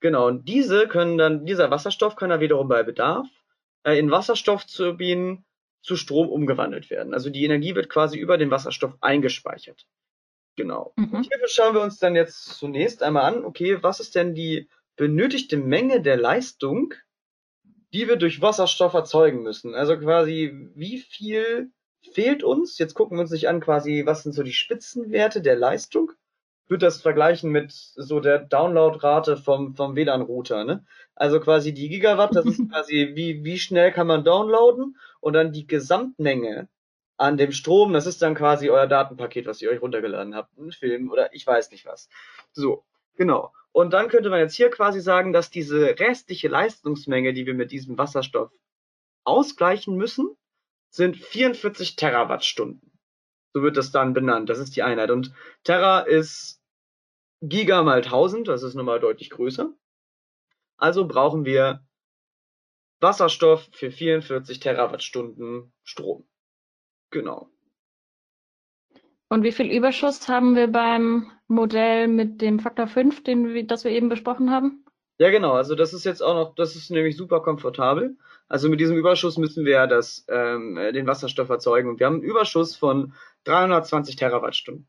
Genau, 0.00 0.28
und 0.28 0.48
diese 0.48 0.86
können 0.86 1.18
dann, 1.18 1.44
dieser 1.44 1.70
Wasserstoff 1.70 2.16
kann 2.16 2.30
dann 2.30 2.40
wiederum 2.40 2.68
bei 2.68 2.82
Bedarf 2.82 3.26
äh, 3.82 3.98
in 3.98 4.10
Wasserstoffturbinen 4.10 5.44
zu 5.86 5.94
Strom 5.94 6.28
umgewandelt 6.28 6.90
werden. 6.90 7.14
Also 7.14 7.30
die 7.30 7.44
Energie 7.44 7.76
wird 7.76 7.88
quasi 7.88 8.18
über 8.18 8.38
den 8.38 8.50
Wasserstoff 8.50 8.94
eingespeichert. 9.00 9.86
Genau. 10.56 10.92
Mhm. 10.96 11.12
Und 11.12 11.28
hierfür 11.28 11.48
schauen 11.48 11.74
wir 11.74 11.82
uns 11.82 11.98
dann 11.98 12.16
jetzt 12.16 12.58
zunächst 12.58 13.04
einmal 13.04 13.32
an, 13.32 13.44
okay, 13.44 13.78
was 13.82 14.00
ist 14.00 14.16
denn 14.16 14.34
die 14.34 14.68
benötigte 14.96 15.56
Menge 15.56 16.00
der 16.02 16.16
Leistung, 16.16 16.92
die 17.92 18.08
wir 18.08 18.16
durch 18.16 18.42
Wasserstoff 18.42 18.94
erzeugen 18.94 19.44
müssen? 19.44 19.76
Also 19.76 19.96
quasi, 19.96 20.70
wie 20.74 20.98
viel 20.98 21.70
fehlt 22.12 22.42
uns? 22.42 22.78
Jetzt 22.78 22.94
gucken 22.94 23.16
wir 23.16 23.22
uns 23.22 23.30
nicht 23.30 23.48
an, 23.48 23.60
quasi, 23.60 24.02
was 24.06 24.24
sind 24.24 24.32
so 24.32 24.42
die 24.42 24.52
Spitzenwerte 24.52 25.40
der 25.40 25.54
Leistung 25.54 26.10
würde 26.68 26.86
das 26.86 27.00
vergleichen 27.00 27.50
mit 27.50 27.72
so 27.72 28.20
der 28.20 28.38
Downloadrate 28.38 29.36
vom, 29.36 29.74
vom 29.74 29.94
WLAN-Router, 29.94 30.64
ne? 30.64 30.84
Also 31.14 31.40
quasi 31.40 31.72
die 31.72 31.88
Gigawatt, 31.88 32.34
das 32.34 32.44
ist 32.46 32.60
quasi 32.70 33.12
wie, 33.14 33.44
wie 33.44 33.58
schnell 33.58 33.92
kann 33.92 34.06
man 34.06 34.24
downloaden 34.24 34.96
und 35.26 35.32
dann 35.32 35.50
die 35.50 35.66
Gesamtmenge 35.66 36.68
an 37.16 37.36
dem 37.36 37.50
Strom, 37.50 37.92
das 37.92 38.06
ist 38.06 38.22
dann 38.22 38.36
quasi 38.36 38.70
euer 38.70 38.86
Datenpaket, 38.86 39.46
was 39.46 39.60
ihr 39.60 39.70
euch 39.70 39.82
runtergeladen 39.82 40.36
habt, 40.36 40.56
ein 40.56 40.70
Film 40.70 41.10
oder 41.10 41.34
ich 41.34 41.44
weiß 41.44 41.72
nicht 41.72 41.84
was. 41.84 42.08
So, 42.52 42.84
genau. 43.16 43.52
Und 43.72 43.92
dann 43.92 44.06
könnte 44.06 44.30
man 44.30 44.38
jetzt 44.38 44.54
hier 44.54 44.70
quasi 44.70 45.00
sagen, 45.00 45.32
dass 45.32 45.50
diese 45.50 45.98
restliche 45.98 46.46
Leistungsmenge, 46.46 47.32
die 47.32 47.44
wir 47.44 47.54
mit 47.54 47.72
diesem 47.72 47.98
Wasserstoff 47.98 48.52
ausgleichen 49.24 49.96
müssen, 49.96 50.36
sind 50.90 51.16
44 51.16 51.96
Terawattstunden. 51.96 52.92
So 53.52 53.62
wird 53.62 53.76
das 53.76 53.90
dann 53.90 54.14
benannt. 54.14 54.48
Das 54.48 54.60
ist 54.60 54.76
die 54.76 54.84
Einheit. 54.84 55.10
Und 55.10 55.32
Terra 55.64 56.02
ist 56.02 56.62
Giga 57.42 57.82
mal 57.82 58.04
1000, 58.04 58.46
das 58.46 58.62
ist 58.62 58.76
nochmal 58.76 59.00
deutlich 59.00 59.30
größer. 59.30 59.72
Also 60.76 61.08
brauchen 61.08 61.44
wir 61.44 61.84
Wasserstoff 63.00 63.68
für 63.72 63.90
44 63.90 64.60
Terawattstunden 64.60 65.72
Strom. 65.84 66.26
Genau. 67.10 67.50
Und 69.28 69.42
wie 69.42 69.52
viel 69.52 69.70
Überschuss 69.70 70.28
haben 70.28 70.54
wir 70.54 70.68
beim 70.68 71.30
Modell 71.48 72.08
mit 72.08 72.40
dem 72.40 72.60
Faktor 72.60 72.86
5, 72.86 73.24
den 73.24 73.52
wir, 73.52 73.66
das 73.66 73.84
wir 73.84 73.90
eben 73.90 74.08
besprochen 74.08 74.50
haben? 74.50 74.84
Ja, 75.18 75.30
genau. 75.30 75.52
Also 75.52 75.74
das 75.74 75.94
ist 75.94 76.04
jetzt 76.04 76.22
auch 76.22 76.34
noch, 76.34 76.54
das 76.54 76.76
ist 76.76 76.90
nämlich 76.90 77.16
super 77.16 77.40
komfortabel. 77.40 78.16
Also 78.48 78.68
mit 78.68 78.80
diesem 78.80 78.96
Überschuss 78.96 79.38
müssen 79.38 79.64
wir 79.64 79.72
ja 79.72 79.86
das, 79.86 80.24
ähm, 80.28 80.76
den 80.94 81.06
Wasserstoff 81.06 81.48
erzeugen. 81.48 81.88
Und 81.88 81.98
wir 81.98 82.06
haben 82.06 82.16
einen 82.16 82.22
Überschuss 82.22 82.76
von 82.76 83.14
320 83.44 84.16
Terawattstunden. 84.16 84.86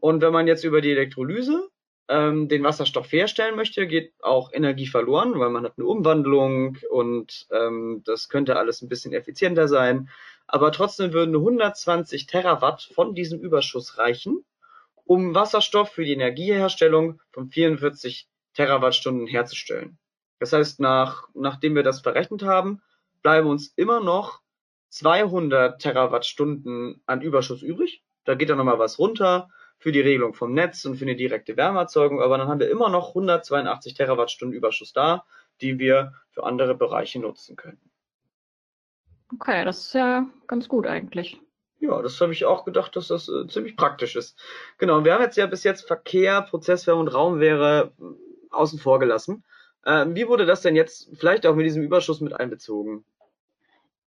Und 0.00 0.22
wenn 0.22 0.32
man 0.32 0.46
jetzt 0.46 0.64
über 0.64 0.80
die 0.80 0.92
Elektrolyse 0.92 1.68
ähm, 2.08 2.48
den 2.48 2.64
Wasserstoff 2.64 3.12
herstellen 3.12 3.56
möchte, 3.56 3.86
geht 3.86 4.12
auch 4.22 4.52
Energie 4.52 4.86
verloren, 4.86 5.38
weil 5.38 5.50
man 5.50 5.64
hat 5.64 5.74
eine 5.76 5.86
Umwandlung 5.86 6.78
und 6.90 7.46
ähm, 7.50 8.02
das 8.04 8.28
könnte 8.28 8.56
alles 8.56 8.82
ein 8.82 8.88
bisschen 8.88 9.12
effizienter 9.12 9.68
sein. 9.68 10.08
Aber 10.46 10.72
trotzdem 10.72 11.12
würden 11.12 11.34
120 11.34 12.26
Terawatt 12.26 12.88
von 12.94 13.14
diesem 13.14 13.40
Überschuss 13.40 13.98
reichen, 13.98 14.44
um 15.04 15.34
Wasserstoff 15.34 15.90
für 15.90 16.04
die 16.04 16.14
Energieherstellung 16.14 17.20
von 17.30 17.50
44 17.50 18.26
Terawattstunden 18.54 19.26
herzustellen. 19.26 19.98
Das 20.38 20.52
heißt, 20.52 20.80
nach, 20.80 21.28
nachdem 21.34 21.74
wir 21.74 21.82
das 21.82 22.00
verrechnet 22.00 22.42
haben, 22.42 22.80
bleiben 23.22 23.48
uns 23.48 23.72
immer 23.76 24.00
noch 24.00 24.40
200 24.90 25.80
Terawattstunden 25.80 27.02
an 27.04 27.20
Überschuss 27.20 27.62
übrig. 27.62 28.02
Da 28.24 28.34
geht 28.34 28.48
dann 28.48 28.58
nochmal 28.58 28.78
was 28.78 28.98
runter 28.98 29.50
für 29.78 29.92
die 29.92 30.00
Regelung 30.00 30.34
vom 30.34 30.52
Netz 30.52 30.84
und 30.84 30.96
für 30.96 31.04
eine 31.04 31.16
direkte 31.16 31.56
Wärmeerzeugung, 31.56 32.20
aber 32.20 32.36
dann 32.36 32.48
haben 32.48 32.60
wir 32.60 32.70
immer 32.70 32.90
noch 32.90 33.08
182 33.10 33.94
Terawattstunden 33.94 34.56
Überschuss 34.56 34.92
da, 34.92 35.24
die 35.60 35.78
wir 35.78 36.14
für 36.30 36.44
andere 36.44 36.74
Bereiche 36.74 37.20
nutzen 37.20 37.56
können. 37.56 37.80
Okay, 39.34 39.64
das 39.64 39.78
ist 39.78 39.94
ja 39.94 40.26
ganz 40.46 40.68
gut 40.68 40.86
eigentlich. 40.86 41.40
Ja, 41.80 42.02
das 42.02 42.20
habe 42.20 42.32
ich 42.32 42.44
auch 42.44 42.64
gedacht, 42.64 42.96
dass 42.96 43.08
das 43.08 43.28
äh, 43.28 43.46
ziemlich 43.46 43.76
praktisch 43.76 44.16
ist. 44.16 44.36
Genau, 44.78 45.04
wir 45.04 45.14
haben 45.14 45.22
jetzt 45.22 45.36
ja 45.36 45.46
bis 45.46 45.62
jetzt 45.62 45.86
Verkehr, 45.86 46.42
Prozesswärme 46.42 47.00
und 47.00 47.08
Raumwehre 47.08 47.92
äh, 48.00 48.04
außen 48.50 48.80
vor 48.80 48.98
gelassen. 48.98 49.44
Ähm, 49.86 50.16
wie 50.16 50.26
wurde 50.26 50.44
das 50.44 50.62
denn 50.62 50.74
jetzt 50.74 51.10
vielleicht 51.16 51.46
auch 51.46 51.54
mit 51.54 51.66
diesem 51.66 51.82
Überschuss 51.84 52.20
mit 52.20 52.32
einbezogen? 52.32 53.04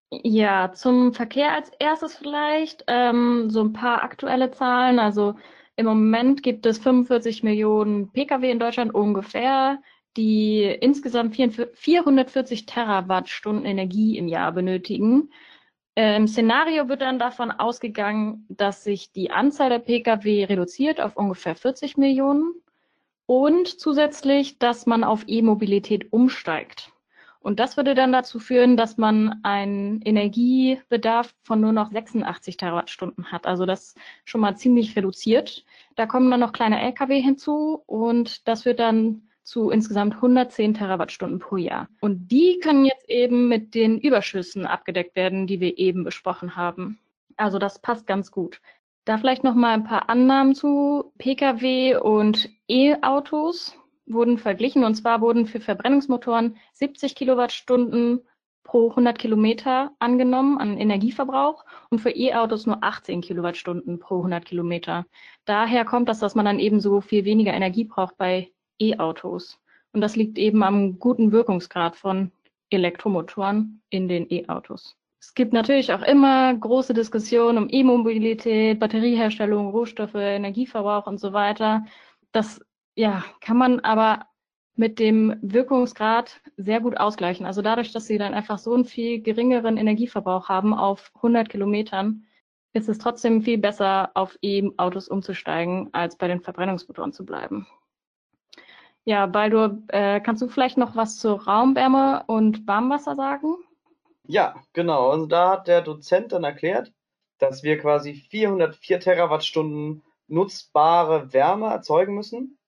Ja, 0.09 0.73
zum 0.73 1.13
Verkehr 1.13 1.53
als 1.53 1.71
erstes 1.79 2.17
vielleicht 2.17 2.83
ähm, 2.87 3.49
so 3.49 3.61
ein 3.61 3.71
paar 3.71 4.03
aktuelle 4.03 4.51
Zahlen. 4.51 4.99
Also 4.99 5.35
im 5.81 5.87
Moment 5.87 6.43
gibt 6.43 6.65
es 6.65 6.77
45 6.77 7.43
Millionen 7.43 8.11
Pkw 8.11 8.49
in 8.49 8.59
Deutschland 8.59 8.93
ungefähr, 8.93 9.81
die 10.15 10.63
insgesamt 10.63 11.35
440 11.35 12.65
Terawattstunden 12.65 13.65
Energie 13.65 14.17
im 14.17 14.27
Jahr 14.27 14.51
benötigen. 14.51 15.31
Im 15.95 16.27
Szenario 16.27 16.87
wird 16.87 17.01
dann 17.01 17.19
davon 17.19 17.51
ausgegangen, 17.51 18.45
dass 18.49 18.83
sich 18.83 19.11
die 19.11 19.31
Anzahl 19.31 19.69
der 19.69 19.79
Pkw 19.79 20.45
reduziert 20.45 21.01
auf 21.01 21.17
ungefähr 21.17 21.55
40 21.55 21.97
Millionen 21.97 22.53
und 23.25 23.67
zusätzlich, 23.67 24.59
dass 24.59 24.85
man 24.85 25.03
auf 25.03 25.23
E-Mobilität 25.27 26.13
umsteigt. 26.13 26.90
Und 27.41 27.59
das 27.59 27.75
würde 27.75 27.95
dann 27.95 28.11
dazu 28.11 28.39
führen, 28.39 28.77
dass 28.77 28.97
man 28.97 29.39
einen 29.43 30.01
Energiebedarf 30.03 31.33
von 31.43 31.59
nur 31.59 31.73
noch 31.73 31.91
86 31.91 32.55
Terawattstunden 32.55 33.31
hat. 33.31 33.47
Also 33.47 33.65
das 33.65 33.95
schon 34.25 34.41
mal 34.41 34.55
ziemlich 34.55 34.95
reduziert. 34.95 35.65
Da 35.95 36.05
kommen 36.05 36.29
dann 36.29 36.39
noch 36.39 36.53
kleine 36.53 36.79
Lkw 36.79 37.19
hinzu 37.19 37.81
und 37.87 38.47
das 38.47 38.65
wird 38.65 38.79
dann 38.79 39.23
zu 39.43 39.71
insgesamt 39.71 40.15
110 40.15 40.75
Terawattstunden 40.75 41.39
pro 41.39 41.57
Jahr. 41.57 41.87
Und 41.99 42.27
die 42.31 42.59
können 42.61 42.85
jetzt 42.85 43.09
eben 43.09 43.47
mit 43.47 43.73
den 43.73 43.97
Überschüssen 43.99 44.67
abgedeckt 44.67 45.15
werden, 45.15 45.47
die 45.47 45.59
wir 45.59 45.79
eben 45.79 46.03
besprochen 46.03 46.55
haben. 46.55 46.99
Also 47.37 47.57
das 47.57 47.79
passt 47.79 48.05
ganz 48.05 48.31
gut. 48.31 48.61
Da 49.03 49.17
vielleicht 49.17 49.43
noch 49.43 49.55
mal 49.55 49.73
ein 49.73 49.83
paar 49.83 50.09
Annahmen 50.09 50.53
zu 50.53 51.11
Pkw 51.17 51.95
und 51.95 52.49
E-Autos 52.67 53.75
wurden 54.13 54.37
verglichen. 54.37 54.83
Und 54.83 54.95
zwar 54.95 55.21
wurden 55.21 55.45
für 55.45 55.59
Verbrennungsmotoren 55.59 56.57
70 56.73 57.15
Kilowattstunden 57.15 58.21
pro 58.63 58.89
100 58.89 59.17
Kilometer 59.17 59.91
angenommen 59.99 60.57
an 60.57 60.77
Energieverbrauch 60.77 61.65
und 61.89 61.99
für 61.99 62.11
E-Autos 62.11 62.65
nur 62.65 62.83
18 62.83 63.21
Kilowattstunden 63.21 63.99
pro 63.99 64.17
100 64.17 64.45
Kilometer. 64.45 65.05
Daher 65.45 65.83
kommt 65.85 66.09
das, 66.09 66.19
dass 66.19 66.35
man 66.35 66.45
dann 66.45 66.59
eben 66.59 66.79
so 66.79 67.01
viel 67.01 67.25
weniger 67.25 67.53
Energie 67.53 67.85
braucht 67.85 68.17
bei 68.17 68.51
E-Autos. 68.79 69.59
Und 69.93 70.01
das 70.01 70.15
liegt 70.15 70.37
eben 70.37 70.63
am 70.63 70.99
guten 70.99 71.31
Wirkungsgrad 71.31 71.95
von 71.95 72.31
Elektromotoren 72.69 73.81
in 73.89 74.07
den 74.07 74.31
E-Autos. 74.31 74.95
Es 75.19 75.35
gibt 75.35 75.53
natürlich 75.53 75.93
auch 75.93 76.01
immer 76.01 76.53
große 76.55 76.93
Diskussionen 76.93 77.57
um 77.57 77.69
E-Mobilität, 77.69 78.79
Batterieherstellung, 78.79 79.69
Rohstoffe, 79.69 80.15
Energieverbrauch 80.15 81.05
und 81.05 81.19
so 81.19 81.33
weiter. 81.33 81.85
Das 82.31 82.59
ja, 83.01 83.23
kann 83.39 83.57
man 83.57 83.79
aber 83.79 84.27
mit 84.75 84.99
dem 84.99 85.35
Wirkungsgrad 85.41 86.39
sehr 86.57 86.79
gut 86.81 86.97
ausgleichen. 86.97 87.47
Also 87.47 87.63
dadurch, 87.63 87.91
dass 87.91 88.05
sie 88.05 88.19
dann 88.19 88.35
einfach 88.35 88.59
so 88.59 88.75
einen 88.75 88.85
viel 88.85 89.23
geringeren 89.23 89.77
Energieverbrauch 89.77 90.49
haben 90.49 90.75
auf 90.75 91.11
100 91.15 91.49
Kilometern, 91.49 92.27
ist 92.73 92.89
es 92.89 92.99
trotzdem 92.99 93.41
viel 93.41 93.57
besser, 93.57 94.11
auf 94.13 94.37
E-Autos 94.43 95.07
umzusteigen, 95.07 95.89
als 95.93 96.15
bei 96.15 96.27
den 96.27 96.41
Verbrennungsmotoren 96.41 97.11
zu 97.11 97.25
bleiben. 97.25 97.65
Ja, 99.03 99.25
Baldur, 99.25 99.81
äh, 99.87 100.21
kannst 100.21 100.43
du 100.43 100.47
vielleicht 100.47 100.77
noch 100.77 100.95
was 100.95 101.17
zur 101.17 101.41
Raumwärme 101.41 102.23
und 102.27 102.67
Warmwasser 102.67 103.15
sagen? 103.15 103.55
Ja, 104.27 104.61
genau. 104.73 105.09
Also 105.09 105.25
da 105.25 105.53
hat 105.53 105.67
der 105.67 105.81
Dozent 105.81 106.33
dann 106.33 106.43
erklärt, 106.43 106.93
dass 107.39 107.63
wir 107.63 107.79
quasi 107.79 108.13
404 108.13 108.99
Terawattstunden 108.99 110.03
nutzbare 110.27 111.33
Wärme 111.33 111.65
erzeugen 111.65 112.13
müssen 112.13 112.59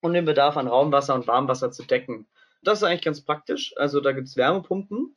um 0.00 0.12
den 0.12 0.24
Bedarf 0.24 0.56
an 0.56 0.68
Raumwasser 0.68 1.14
und 1.14 1.26
Warmwasser 1.26 1.70
zu 1.70 1.84
decken. 1.84 2.26
Das 2.62 2.78
ist 2.78 2.84
eigentlich 2.84 3.02
ganz 3.02 3.20
praktisch. 3.20 3.74
Also 3.76 4.00
da 4.00 4.12
gibt's 4.12 4.36
Wärmepumpen. 4.36 5.14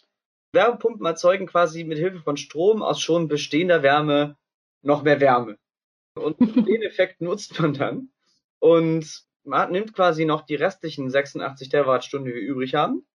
Wärmepumpen 0.54 1.06
erzeugen 1.06 1.48
quasi 1.48 1.84
mit 1.84 1.98
Hilfe 1.98 2.20
von 2.20 2.38
Strom 2.38 2.84
aus 2.84 3.00
schon 3.00 3.28
bestehender 3.28 3.84
Wärme 3.84 4.38
noch 4.82 5.04
mehr 5.04 5.20
Wärme. 5.20 5.58
Und 6.16 6.40
den 6.40 6.82
Effekt 6.82 7.22
nutzt 7.22 7.60
man 7.60 7.74
dann 7.74 8.10
und 8.60 9.26
man 9.44 9.72
nimmt 9.72 9.94
quasi 9.94 10.26
noch 10.26 10.42
die 10.42 10.56
restlichen 10.56 11.10
86 11.10 11.70
Terawattstunden, 11.70 12.28
die 12.28 12.36
wir 12.36 12.48
übrig 12.48 12.76
haben, 12.76 13.06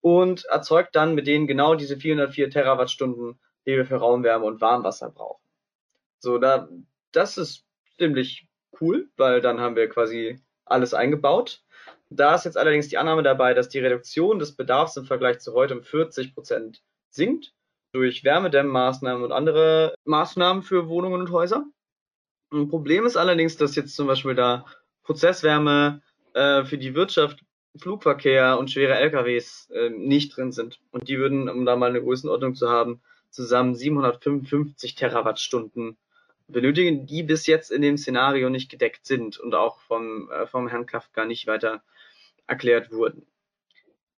und 0.00 0.44
erzeugt 0.44 0.94
dann 0.94 1.14
mit 1.14 1.26
denen 1.26 1.46
genau 1.46 1.74
diese 1.74 1.96
404 1.96 2.50
Terawattstunden, 2.50 3.40
die 3.66 3.72
wir 3.72 3.86
für 3.86 3.96
Raumwärme 3.96 4.44
und 4.44 4.60
Warmwasser 4.60 5.10
brauchen. 5.10 5.42
So, 6.20 6.38
da, 6.38 6.68
das 7.10 7.36
ist 7.36 7.64
ziemlich 7.98 8.46
cool, 8.80 9.10
weil 9.16 9.40
dann 9.40 9.60
haben 9.60 9.74
wir 9.74 9.88
quasi 9.88 10.40
alles 10.66 10.94
eingebaut. 10.94 11.62
Da 12.10 12.34
ist 12.34 12.44
jetzt 12.44 12.56
allerdings 12.58 12.88
die 12.88 12.98
Annahme 12.98 13.22
dabei, 13.22 13.54
dass 13.54 13.68
die 13.68 13.80
Reduktion 13.80 14.38
des 14.38 14.54
Bedarfs 14.54 14.96
im 14.96 15.06
Vergleich 15.06 15.40
zu 15.40 15.54
heute 15.54 15.74
um 15.74 15.82
40 15.82 16.34
Prozent 16.34 16.82
sinkt 17.10 17.52
durch 17.92 18.24
Wärmedämmmaßnahmen 18.24 19.24
und 19.24 19.32
andere 19.32 19.94
Maßnahmen 20.04 20.62
für 20.62 20.88
Wohnungen 20.88 21.20
und 21.20 21.30
Häuser. 21.30 21.64
Ein 22.52 22.68
Problem 22.68 23.06
ist 23.06 23.16
allerdings, 23.16 23.56
dass 23.56 23.74
jetzt 23.74 23.96
zum 23.96 24.06
Beispiel 24.06 24.34
da 24.34 24.66
Prozesswärme 25.02 26.02
äh, 26.34 26.64
für 26.64 26.78
die 26.78 26.94
Wirtschaft, 26.94 27.40
Flugverkehr 27.76 28.58
und 28.58 28.70
schwere 28.70 28.94
LKWs 28.94 29.70
äh, 29.70 29.90
nicht 29.90 30.36
drin 30.36 30.52
sind. 30.52 30.78
Und 30.90 31.08
die 31.08 31.18
würden, 31.18 31.48
um 31.48 31.66
da 31.66 31.76
mal 31.76 31.90
eine 31.90 32.02
Größenordnung 32.02 32.54
zu 32.54 32.68
haben, 32.68 33.02
zusammen 33.30 33.74
755 33.74 34.94
Terawattstunden 34.94 35.96
benötigen, 36.48 37.06
die 37.06 37.22
bis 37.22 37.46
jetzt 37.46 37.70
in 37.70 37.82
dem 37.82 37.96
Szenario 37.96 38.50
nicht 38.50 38.70
gedeckt 38.70 39.06
sind 39.06 39.38
und 39.38 39.54
auch 39.54 39.80
vom, 39.80 40.30
äh, 40.30 40.46
vom 40.46 40.68
Herrn 40.68 40.86
Kafka 40.86 41.24
nicht 41.24 41.46
weiter 41.46 41.82
erklärt 42.46 42.92
wurden. 42.92 43.26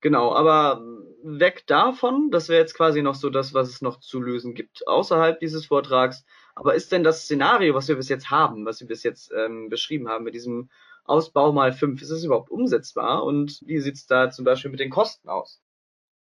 Genau, 0.02 0.34
aber 0.34 0.82
weg 1.24 1.66
davon, 1.66 2.30
das 2.30 2.50
wäre 2.50 2.62
jetzt 2.62 2.76
quasi 2.76 3.02
noch 3.02 3.16
so 3.16 3.30
das, 3.30 3.54
was 3.54 3.70
es 3.70 3.82
noch 3.82 4.00
zu 4.00 4.22
lösen 4.22 4.54
gibt 4.54 4.88
außerhalb 4.88 5.40
dieses 5.40 5.66
Vortrags. 5.66 6.24
Aber 6.54 6.76
ist 6.76 6.92
denn 6.92 7.04
das 7.04 7.24
Szenario, 7.24 7.74
was 7.74 7.88
wir 7.88 7.96
bis 7.96 8.10
jetzt 8.10 8.30
haben, 8.30 8.66
was 8.66 8.80
wir 8.80 8.88
bis 8.88 9.04
jetzt 9.04 9.32
ähm, 9.36 9.70
beschrieben 9.70 10.08
haben, 10.08 10.24
mit 10.24 10.36
diesem 10.36 10.70
Ausbau 11.04 11.52
mal 11.52 11.74
fünf, 11.74 12.02
ist 12.02 12.12
es 12.12 12.24
überhaupt 12.24 12.52
umsetzbar? 12.52 13.24
Und 13.24 13.62
wie 13.66 13.80
sieht's 13.80 14.06
da 14.06 14.30
zum 14.30 14.46
Beispiel 14.46 14.70
mit 14.70 14.80
den 14.80 14.90
Kosten 14.92 15.30
aus? 15.30 15.62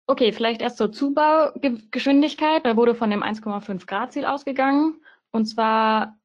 Okay, 0.07 0.33
vielleicht 0.33 0.61
erst 0.61 0.79
zur 0.79 0.93
Zubaugeschwindigkeit. 0.93 2.67
Da 2.67 2.77
wurde 2.77 2.95
von 2.95 3.09
dem 3.09 3.23
1,5 3.23 3.87
Grad 3.87 4.13
Ziel 4.13 4.27
ausgegangen. 4.27 5.02
Und 5.33 5.47
zwar 5.47 6.17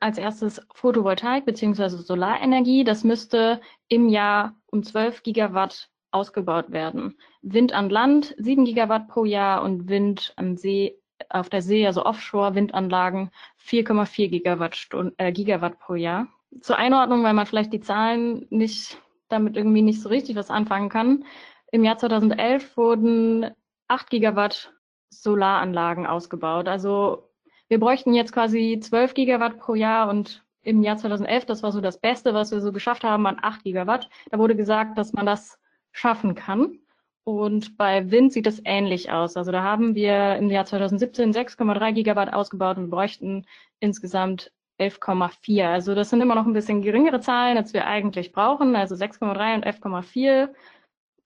als 0.00 0.18
erstes 0.18 0.60
Photovoltaik 0.74 1.44
bzw. 1.44 1.88
Solarenergie. 1.88 2.84
Das 2.84 3.04
müsste 3.04 3.60
im 3.88 4.08
Jahr 4.08 4.56
um 4.66 4.82
12 4.82 5.22
Gigawatt 5.22 5.90
ausgebaut 6.10 6.70
werden. 6.70 7.16
Wind 7.42 7.72
an 7.72 7.90
Land 7.90 8.34
7 8.38 8.64
Gigawatt 8.64 9.08
pro 9.08 9.24
Jahr 9.24 9.62
und 9.62 9.88
Wind 9.88 10.32
an 10.36 10.56
See, 10.56 10.98
auf 11.28 11.48
der 11.48 11.62
See, 11.62 11.86
also 11.86 12.04
Offshore-Windanlagen 12.04 13.30
4,4 13.58 14.28
Gigawatt, 14.28 14.88
äh, 15.18 15.32
Gigawatt 15.32 15.78
pro 15.78 15.94
Jahr. 15.94 16.28
Zur 16.60 16.76
Einordnung, 16.76 17.24
weil 17.24 17.34
man 17.34 17.46
vielleicht 17.46 17.72
die 17.72 17.80
Zahlen 17.80 18.46
nicht 18.50 19.00
damit 19.28 19.56
irgendwie 19.56 19.82
nicht 19.82 20.00
so 20.00 20.08
richtig 20.08 20.36
was 20.36 20.50
anfangen 20.50 20.88
kann. 20.88 21.24
Im 21.72 21.82
Jahr 21.82 21.98
2011 21.98 22.76
wurden 22.76 23.50
8 23.88 24.10
Gigawatt 24.10 24.72
Solaranlagen 25.10 26.06
ausgebaut. 26.06 26.68
Also 26.68 27.30
wir 27.74 27.80
bräuchten 27.80 28.14
jetzt 28.14 28.32
quasi 28.32 28.78
12 28.80 29.14
Gigawatt 29.14 29.58
pro 29.58 29.74
Jahr 29.74 30.08
und 30.08 30.44
im 30.62 30.84
Jahr 30.84 30.96
2011, 30.96 31.44
das 31.44 31.64
war 31.64 31.72
so 31.72 31.80
das 31.80 31.98
Beste, 31.98 32.32
was 32.32 32.52
wir 32.52 32.60
so 32.60 32.70
geschafft 32.70 33.02
haben, 33.02 33.26
an 33.26 33.38
8 33.42 33.64
Gigawatt. 33.64 34.08
Da 34.30 34.38
wurde 34.38 34.54
gesagt, 34.54 34.96
dass 34.96 35.12
man 35.12 35.26
das 35.26 35.58
schaffen 35.90 36.36
kann. 36.36 36.78
Und 37.24 37.76
bei 37.76 38.12
Wind 38.12 38.32
sieht 38.32 38.46
es 38.46 38.62
ähnlich 38.64 39.10
aus. 39.10 39.36
Also 39.36 39.50
da 39.50 39.64
haben 39.64 39.96
wir 39.96 40.36
im 40.36 40.50
Jahr 40.50 40.66
2017 40.66 41.32
6,3 41.32 41.92
Gigawatt 41.94 42.32
ausgebaut 42.32 42.76
und 42.76 42.90
bräuchten 42.90 43.44
insgesamt 43.80 44.52
11,4. 44.78 45.66
Also 45.66 45.96
das 45.96 46.10
sind 46.10 46.20
immer 46.20 46.36
noch 46.36 46.46
ein 46.46 46.52
bisschen 46.52 46.80
geringere 46.80 47.18
Zahlen, 47.18 47.56
als 47.56 47.72
wir 47.72 47.88
eigentlich 47.88 48.30
brauchen. 48.30 48.76
Also 48.76 48.94
6,3 48.94 49.56
und 49.56 49.66
11,4 49.66 50.48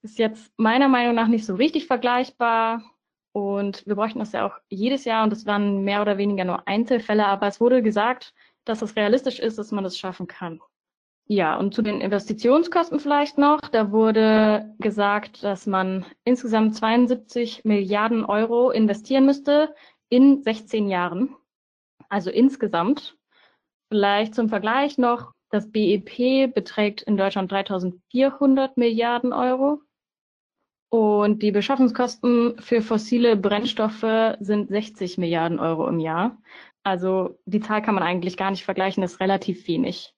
ist 0.01 0.17
jetzt 0.17 0.51
meiner 0.57 0.87
Meinung 0.87 1.13
nach 1.13 1.27
nicht 1.27 1.45
so 1.45 1.53
richtig 1.53 1.85
vergleichbar. 1.85 2.81
Und 3.31 3.85
wir 3.85 3.95
bräuchten 3.95 4.19
das 4.19 4.31
ja 4.31 4.45
auch 4.45 4.57
jedes 4.69 5.05
Jahr 5.05 5.23
und 5.23 5.33
es 5.33 5.45
waren 5.45 5.83
mehr 5.83 6.01
oder 6.01 6.17
weniger 6.17 6.45
nur 6.45 6.67
Einzelfälle, 6.67 7.25
aber 7.27 7.47
es 7.47 7.61
wurde 7.61 7.81
gesagt, 7.83 8.33
dass 8.65 8.81
es 8.81 8.95
realistisch 8.95 9.39
ist, 9.39 9.57
dass 9.57 9.71
man 9.71 9.83
das 9.83 9.97
schaffen 9.97 10.27
kann. 10.27 10.59
Ja, 11.31 11.57
und 11.57 11.75
zu 11.75 11.83
den 11.83 12.01
Investitionskosten 12.01 12.99
vielleicht 12.99 13.37
noch. 13.37 13.61
Da 13.61 13.91
wurde 13.91 14.73
gesagt, 14.79 15.43
dass 15.43 15.67
man 15.67 16.03
insgesamt 16.23 16.75
72 16.75 17.63
Milliarden 17.65 18.25
Euro 18.25 18.71
investieren 18.71 19.27
müsste 19.27 19.75
in 20.09 20.41
16 20.41 20.89
Jahren. 20.89 21.35
Also 22.09 22.31
insgesamt. 22.31 23.15
Vielleicht 23.89 24.33
zum 24.33 24.49
Vergleich 24.49 24.97
noch, 24.97 25.33
das 25.51 25.71
BEP 25.71 26.51
beträgt 26.51 27.03
in 27.03 27.15
Deutschland 27.15 27.51
3400 27.51 28.75
Milliarden 28.77 29.31
Euro. 29.31 29.81
Und 30.89 31.43
die 31.43 31.51
Beschaffungskosten 31.51 32.59
für 32.59 32.81
fossile 32.81 33.35
Brennstoffe 33.35 34.37
sind 34.39 34.69
60 34.69 35.19
Milliarden 35.19 35.59
Euro 35.59 35.87
im 35.87 35.99
Jahr. 35.99 36.37
Also 36.83 37.37
die 37.45 37.59
Zahl 37.59 37.81
kann 37.81 37.93
man 37.93 38.03
eigentlich 38.03 38.37
gar 38.37 38.49
nicht 38.49 38.65
vergleichen, 38.65 39.03
ist 39.03 39.19
relativ 39.19 39.67
wenig. 39.67 40.15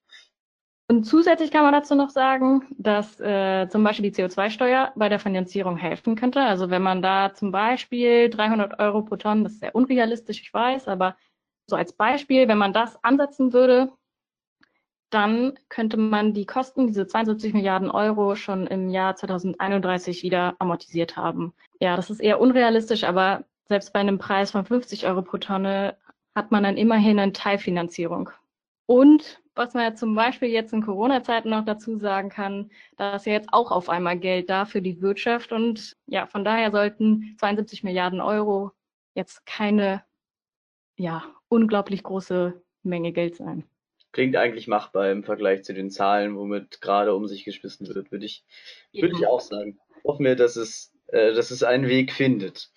Und 0.88 1.04
zusätzlich 1.04 1.50
kann 1.50 1.62
man 1.62 1.72
dazu 1.72 1.94
noch 1.94 2.10
sagen, 2.10 2.66
dass 2.76 3.18
äh, 3.20 3.68
zum 3.68 3.84
Beispiel 3.84 4.10
die 4.10 4.22
CO2-Steuer 4.22 4.92
bei 4.94 5.08
der 5.08 5.18
Finanzierung 5.18 5.76
helfen 5.76 6.16
könnte. 6.16 6.40
Also 6.40 6.70
wenn 6.70 6.82
man 6.82 7.02
da 7.02 7.32
zum 7.34 7.50
Beispiel 7.50 8.28
300 8.28 8.78
Euro 8.78 9.02
pro 9.02 9.16
Tonne, 9.16 9.44
das 9.44 9.52
ist 9.52 9.60
sehr 9.60 9.74
unrealistisch, 9.74 10.42
ich 10.42 10.52
weiß, 10.52 10.88
aber 10.88 11.16
so 11.66 11.76
als 11.76 11.92
Beispiel, 11.92 12.48
wenn 12.48 12.58
man 12.58 12.72
das 12.72 13.02
ansetzen 13.04 13.52
würde, 13.52 13.92
dann 15.12 15.58
könnte 15.68 15.98
man 15.98 16.32
die 16.32 16.46
Kosten, 16.46 16.86
diese 16.86 17.06
72 17.06 17.52
Milliarden 17.52 17.90
Euro, 17.90 18.34
schon 18.34 18.66
im 18.66 18.88
Jahr 18.88 19.14
2031 19.14 20.22
wieder 20.22 20.56
amortisiert 20.58 21.16
haben. 21.16 21.52
Ja, 21.80 21.96
das 21.96 22.08
ist 22.08 22.20
eher 22.20 22.40
unrealistisch, 22.40 23.04
aber 23.04 23.44
selbst 23.68 23.92
bei 23.92 24.00
einem 24.00 24.18
Preis 24.18 24.50
von 24.50 24.64
50 24.64 25.06
Euro 25.06 25.22
pro 25.22 25.36
Tonne 25.36 25.96
hat 26.34 26.50
man 26.50 26.62
dann 26.62 26.78
immerhin 26.78 27.18
eine 27.18 27.32
Teilfinanzierung. 27.32 28.30
Und 28.86 29.42
was 29.54 29.74
man 29.74 29.84
ja 29.84 29.94
zum 29.94 30.14
Beispiel 30.14 30.48
jetzt 30.48 30.72
in 30.72 30.82
Corona-Zeiten 30.82 31.50
noch 31.50 31.66
dazu 31.66 31.98
sagen 31.98 32.30
kann, 32.30 32.70
da 32.96 33.16
ist 33.16 33.26
ja 33.26 33.34
jetzt 33.34 33.52
auch 33.52 33.70
auf 33.70 33.90
einmal 33.90 34.18
Geld 34.18 34.48
da 34.48 34.64
für 34.64 34.80
die 34.80 35.02
Wirtschaft 35.02 35.52
und 35.52 35.94
ja, 36.06 36.26
von 36.26 36.42
daher 36.42 36.70
sollten 36.70 37.36
72 37.38 37.84
Milliarden 37.84 38.22
Euro 38.22 38.72
jetzt 39.14 39.44
keine, 39.44 40.02
ja, 40.96 41.22
unglaublich 41.48 42.02
große 42.02 42.62
Menge 42.82 43.12
Geld 43.12 43.36
sein. 43.36 43.64
Klingt 44.12 44.36
eigentlich 44.36 44.68
machbar 44.68 45.10
im 45.10 45.24
Vergleich 45.24 45.64
zu 45.64 45.72
den 45.72 45.90
Zahlen, 45.90 46.36
womit 46.36 46.80
gerade 46.80 47.14
um 47.14 47.26
sich 47.26 47.44
geschmissen 47.44 47.88
wird, 47.88 48.12
würde 48.12 48.26
ich, 48.26 48.44
würde 48.92 49.14
ich 49.18 49.26
auch 49.26 49.40
sagen. 49.40 49.78
Hoffen 50.04 50.26
wir, 50.26 50.36
dass 50.36 50.56
es, 50.56 50.92
äh, 51.06 51.32
dass 51.32 51.50
es 51.50 51.62
einen 51.62 51.88
Weg 51.88 52.12
findet. 52.12 52.70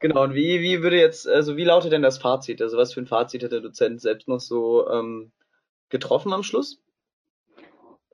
Genau, 0.00 0.24
und 0.24 0.34
wie, 0.34 0.60
wie 0.60 0.82
würde 0.82 0.98
jetzt, 0.98 1.28
also 1.28 1.56
wie 1.56 1.64
lautet 1.64 1.92
denn 1.92 2.02
das 2.02 2.18
Fazit? 2.18 2.60
Also 2.60 2.76
was 2.76 2.92
für 2.92 3.00
ein 3.00 3.06
Fazit 3.06 3.44
hat 3.44 3.52
der 3.52 3.60
Dozent 3.60 4.00
selbst 4.00 4.26
noch 4.26 4.40
so 4.40 4.88
ähm, 4.90 5.30
getroffen 5.90 6.32
am 6.32 6.42
Schluss? 6.42 6.82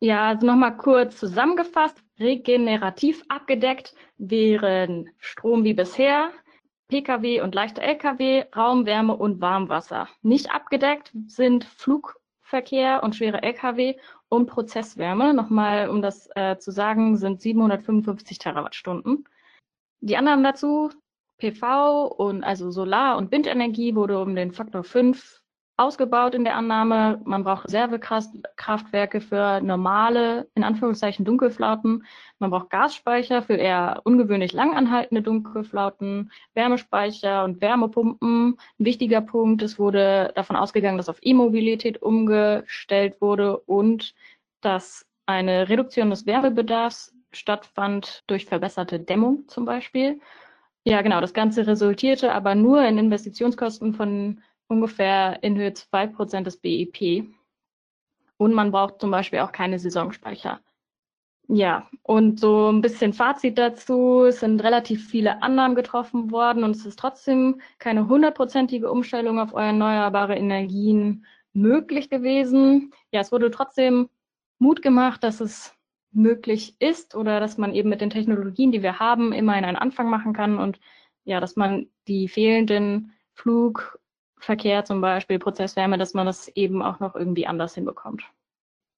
Ja, 0.00 0.28
also 0.28 0.46
nochmal 0.46 0.76
kurz 0.76 1.16
zusammengefasst. 1.16 2.02
Regenerativ 2.18 3.22
abgedeckt 3.28 3.94
wären 4.18 5.10
Strom 5.18 5.64
wie 5.64 5.74
bisher, 5.74 6.30
Pkw 6.88 7.40
und 7.40 7.54
leichte 7.54 7.82
Lkw, 7.82 8.44
Raumwärme 8.54 9.16
und 9.16 9.40
Warmwasser. 9.40 10.08
Nicht 10.22 10.50
abgedeckt 10.50 11.12
sind 11.26 11.64
Flugverkehr 12.46 13.02
und 13.02 13.16
schwere 13.16 13.42
Lkw 13.42 13.96
und 14.28 14.46
Prozesswärme. 14.46 15.34
Nochmal, 15.34 15.88
um 15.88 16.00
das 16.00 16.28
äh, 16.36 16.56
zu 16.58 16.70
sagen, 16.70 17.16
sind 17.16 17.40
755 17.40 18.38
Terawattstunden. 18.38 19.24
Die 20.00 20.16
anderen 20.16 20.44
dazu, 20.44 20.90
PV 21.38 22.06
und 22.06 22.44
also 22.44 22.70
Solar- 22.70 23.16
und 23.16 23.32
Windenergie 23.32 23.94
wurde 23.94 24.20
um 24.20 24.34
den 24.36 24.52
Faktor 24.52 24.84
5 24.84 25.42
ausgebaut 25.76 26.34
in 26.34 26.44
der 26.44 26.56
Annahme. 26.56 27.20
Man 27.24 27.44
braucht 27.44 27.66
Reservekraftwerke 27.66 29.20
für 29.20 29.60
normale, 29.60 30.48
in 30.54 30.64
Anführungszeichen, 30.64 31.24
Dunkelflauten. 31.24 32.06
Man 32.38 32.50
braucht 32.50 32.70
Gasspeicher 32.70 33.42
für 33.42 33.54
eher 33.54 34.00
ungewöhnlich 34.04 34.52
langanhaltende 34.52 35.22
Dunkelflauten, 35.22 36.30
Wärmespeicher 36.54 37.44
und 37.44 37.60
Wärmepumpen. 37.60 38.56
Ein 38.78 38.84
wichtiger 38.84 39.20
Punkt, 39.20 39.62
es 39.62 39.78
wurde 39.78 40.32
davon 40.34 40.56
ausgegangen, 40.56 40.96
dass 40.96 41.08
auf 41.08 41.18
E-Mobilität 41.20 42.00
umgestellt 42.00 43.20
wurde 43.20 43.58
und 43.58 44.14
dass 44.60 45.06
eine 45.26 45.68
Reduktion 45.68 46.10
des 46.10 46.26
Wärmebedarfs 46.26 47.14
stattfand 47.32 48.24
durch 48.28 48.46
verbesserte 48.46 48.98
Dämmung 48.98 49.44
zum 49.48 49.66
Beispiel. 49.66 50.20
Ja, 50.84 51.02
genau. 51.02 51.20
Das 51.20 51.34
Ganze 51.34 51.66
resultierte 51.66 52.32
aber 52.32 52.54
nur 52.54 52.82
in 52.82 52.96
Investitionskosten 52.96 53.92
von 53.92 54.40
ungefähr 54.68 55.42
in 55.42 55.56
Höhe 55.56 55.72
2% 55.72 56.46
des 56.46 56.58
BIP. 56.58 57.28
Und 58.36 58.52
man 58.52 58.70
braucht 58.70 59.00
zum 59.00 59.10
Beispiel 59.10 59.40
auch 59.40 59.52
keine 59.52 59.78
Saisonspeicher. 59.78 60.60
Ja, 61.48 61.88
und 62.02 62.40
so 62.40 62.70
ein 62.70 62.80
bisschen 62.80 63.12
Fazit 63.12 63.56
dazu, 63.56 64.24
es 64.24 64.40
sind 64.40 64.64
relativ 64.64 65.08
viele 65.08 65.42
Annahmen 65.42 65.76
getroffen 65.76 66.32
worden 66.32 66.64
und 66.64 66.74
es 66.74 66.84
ist 66.84 66.98
trotzdem 66.98 67.60
keine 67.78 68.08
hundertprozentige 68.08 68.90
Umstellung 68.90 69.38
auf 69.38 69.52
erneuerbare 69.52 70.34
Energien 70.34 71.24
möglich 71.52 72.10
gewesen. 72.10 72.92
Ja, 73.12 73.20
es 73.20 73.30
wurde 73.30 73.52
trotzdem 73.52 74.08
Mut 74.58 74.82
gemacht, 74.82 75.22
dass 75.22 75.40
es 75.40 75.72
möglich 76.10 76.74
ist 76.80 77.14
oder 77.14 77.38
dass 77.38 77.58
man 77.58 77.74
eben 77.74 77.90
mit 77.90 78.00
den 78.00 78.10
Technologien, 78.10 78.72
die 78.72 78.82
wir 78.82 78.98
haben, 78.98 79.32
immerhin 79.32 79.64
einen 79.64 79.76
Anfang 79.76 80.10
machen 80.10 80.32
kann 80.32 80.58
und 80.58 80.80
ja, 81.24 81.38
dass 81.38 81.54
man 81.54 81.88
die 82.08 82.26
fehlenden 82.26 83.12
Flug- 83.34 84.00
Verkehr 84.46 84.84
zum 84.84 85.00
Beispiel, 85.00 85.40
Prozesswärme, 85.40 85.98
dass 85.98 86.14
man 86.14 86.24
das 86.24 86.48
eben 86.54 86.80
auch 86.80 87.00
noch 87.00 87.16
irgendwie 87.16 87.48
anders 87.48 87.74
hinbekommt. 87.74 88.22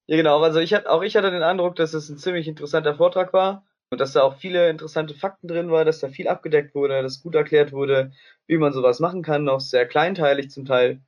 Ja, 0.05 0.15
genau. 0.15 0.39
Also 0.41 0.59
ich 0.59 0.73
hatte, 0.73 0.89
auch 0.89 1.01
ich 1.01 1.15
hatte 1.15 1.31
den 1.31 1.41
Eindruck, 1.41 1.75
dass 1.75 1.93
es 1.93 2.07
ein 2.07 2.17
ziemlich 2.17 2.47
interessanter 2.47 2.95
Vortrag 2.95 3.33
war 3.33 3.65
und 3.89 3.99
dass 3.99 4.13
da 4.13 4.21
auch 4.21 4.37
viele 4.37 4.69
interessante 4.69 5.15
Fakten 5.15 5.47
drin 5.47 5.71
war, 5.71 5.85
dass 5.85 5.99
da 5.99 6.07
viel 6.09 6.27
abgedeckt 6.27 6.75
wurde, 6.75 7.01
dass 7.01 7.23
gut 7.23 7.33
erklärt 7.33 7.71
wurde, 7.71 8.11
wie 8.45 8.57
man 8.57 8.73
sowas 8.73 8.99
machen 8.99 9.23
kann, 9.23 9.49
auch 9.49 9.59
sehr 9.59 9.87
kleinteilig 9.87 10.51
zum 10.51 10.65
Teil. 10.65 11.01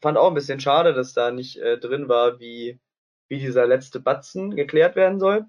Fand 0.00 0.16
auch 0.16 0.28
ein 0.28 0.34
bisschen 0.34 0.60
schade, 0.60 0.94
dass 0.94 1.12
da 1.12 1.32
nicht 1.32 1.56
äh, 1.56 1.76
drin 1.78 2.08
war, 2.08 2.38
wie, 2.38 2.78
wie 3.28 3.40
dieser 3.40 3.66
letzte 3.66 3.98
Batzen 3.98 4.54
geklärt 4.54 4.94
werden 4.94 5.18
soll. 5.18 5.44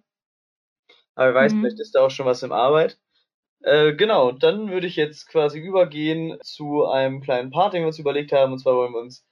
Aber 1.13 1.27
wer 1.27 1.35
weiß, 1.35 1.53
mhm. 1.53 1.61
vielleicht 1.61 1.79
ist 1.79 1.93
da 1.93 2.01
auch 2.01 2.11
schon 2.11 2.25
was 2.25 2.41
im 2.41 2.51
Arbeit. 2.51 2.99
Äh, 3.61 3.93
genau, 3.93 4.31
dann 4.31 4.69
würde 4.69 4.87
ich 4.87 4.95
jetzt 4.95 5.27
quasi 5.27 5.59
übergehen 5.59 6.37
zu 6.41 6.85
einem 6.85 7.21
kleinen 7.21 7.51
Part, 7.51 7.73
den 7.73 7.81
wir 7.81 7.87
uns 7.87 7.99
überlegt 7.99 8.31
haben. 8.31 8.53
Und 8.53 8.59
zwar 8.59 8.75
wollen 8.75 8.93
wir 8.93 9.01
uns 9.01 9.25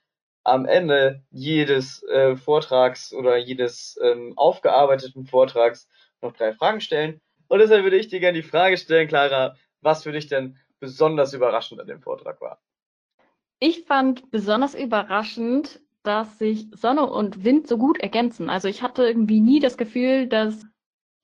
am 0.44 0.66
Ende 0.66 1.22
jedes 1.30 2.02
äh, 2.04 2.36
Vortrags 2.36 3.12
oder 3.12 3.36
jedes 3.36 3.98
ähm, 4.02 4.34
aufgearbeiteten 4.36 5.26
Vortrags 5.26 5.88
noch 6.20 6.32
drei 6.32 6.52
Fragen 6.52 6.80
stellen. 6.80 7.20
Und 7.48 7.60
deshalb 7.60 7.84
würde 7.84 7.96
ich 7.96 8.08
dir 8.08 8.20
gerne 8.20 8.40
die 8.40 8.48
Frage 8.48 8.76
stellen, 8.76 9.08
Clara, 9.08 9.56
was 9.80 10.02
für 10.02 10.12
dich 10.12 10.26
denn 10.26 10.58
besonders 10.80 11.32
überraschend 11.32 11.80
an 11.80 11.86
dem 11.86 12.02
Vortrag 12.02 12.40
war? 12.40 12.60
Ich 13.60 13.84
fand 13.84 14.30
besonders 14.30 14.74
überraschend, 14.74 15.80
dass 16.02 16.38
sich 16.38 16.68
Sonne 16.72 17.10
und 17.10 17.44
Wind 17.44 17.66
so 17.66 17.76
gut 17.76 17.98
ergänzen. 17.98 18.50
Also 18.50 18.68
ich 18.68 18.82
hatte 18.82 19.04
irgendwie 19.04 19.40
nie 19.40 19.60
das 19.60 19.76
Gefühl, 19.76 20.28
dass 20.28 20.64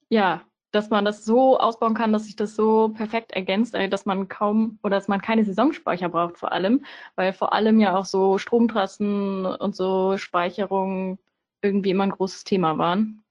ja, 0.08 0.42
dass 0.74 0.90
man 0.90 1.04
das 1.04 1.24
so 1.24 1.58
ausbauen 1.58 1.94
kann, 1.94 2.12
dass 2.12 2.24
sich 2.24 2.37
das 2.37 2.56
so 2.56 2.90
perfekt 2.90 3.32
ergänzt, 3.32 3.74
äh, 3.74 3.88
dass 3.88 4.06
man 4.06 4.28
kaum 4.28 4.78
oder 4.82 4.96
dass 4.96 5.08
man 5.08 5.20
keine 5.20 5.44
Saisonspeicher 5.44 6.08
braucht 6.08 6.38
vor 6.38 6.52
allem, 6.52 6.84
weil 7.14 7.32
vor 7.32 7.52
allem 7.52 7.80
ja 7.80 7.96
auch 7.96 8.04
so 8.04 8.38
Stromtrassen 8.38 9.46
und 9.46 9.76
so 9.76 10.16
Speicherungen 10.18 11.18
irgendwie 11.62 11.90
immer 11.90 12.04
ein 12.04 12.10
großes 12.10 12.44
Thema 12.44 12.78
waren. 12.78 13.24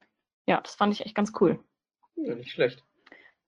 Ja, 0.46 0.60
das 0.60 0.74
fand 0.74 0.92
ich 0.92 1.04
echt 1.04 1.14
ganz 1.14 1.32
cool. 1.40 1.58
Ja, 2.16 2.34
nicht 2.34 2.50
schlecht. 2.50 2.82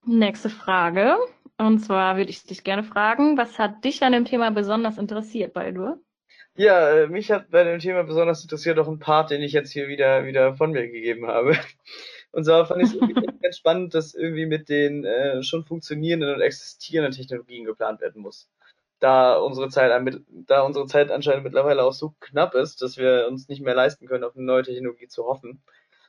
Nächste 0.05 0.51
Frage. 0.51 1.17
Und 1.59 1.81
zwar 1.81 2.17
würde 2.17 2.31
ich 2.31 2.45
dich 2.45 2.65
gerne 2.65 2.85
fragen, 2.85 3.39
was 3.39 3.59
hat 3.59 3.85
dich 3.85 4.03
an 4.03 4.13
dem 4.13 4.27
Thema 4.27 4.51
besonders 4.51 4.99
interessiert, 4.99 5.55
Baldur? 5.55 5.99
Ja, 6.57 6.91
äh, 6.91 7.07
mich 7.09 7.31
hat 7.31 7.51
bei 7.51 7.65
dem 7.65 7.81
Thema 7.81 8.03
besonders 8.05 8.43
interessiert 8.43 8.79
auch 8.79 8.89
ein 8.89 8.99
Part, 8.99 9.31
den 9.31 9.43
ich 9.43 9.53
jetzt 9.53 9.73
hier 9.73 9.89
wieder, 9.89 10.25
wieder 10.25 10.55
von 10.55 10.71
mir 10.73 10.89
gegeben 10.89 11.27
habe. 11.27 11.53
Und 12.33 12.45
zwar 12.45 12.67
fand 12.67 12.83
ich 12.83 12.95
es 12.95 13.41
ganz 13.43 13.57
spannend, 13.59 13.95
dass 13.95 14.15
irgendwie 14.15 14.47
mit 14.47 14.69
den 14.69 15.05
äh, 15.05 15.43
schon 15.43 15.65
funktionierenden 15.65 16.35
und 16.35 16.41
existierenden 16.41 17.15
Technologien 17.15 17.65
geplant 17.65 18.01
werden 18.01 18.23
muss. 18.23 18.49
Da 19.01 19.37
unsere 19.37 19.69
Zeit, 19.69 19.91
da 20.47 20.63
unsere 20.63 20.87
Zeit 20.87 21.11
anscheinend 21.11 21.45
mittlerweile 21.45 21.83
auch 21.85 21.93
so 21.93 22.15
knapp 22.21 22.55
ist, 22.55 22.81
dass 22.81 22.97
wir 22.97 23.27
uns 23.29 23.49
nicht 23.49 23.61
mehr 23.61 23.75
leisten 23.75 24.07
können, 24.07 24.25
auf 24.25 24.35
eine 24.35 24.45
neue 24.45 24.63
Technologie 24.63 25.09
zu 25.09 25.25
hoffen. 25.27 25.63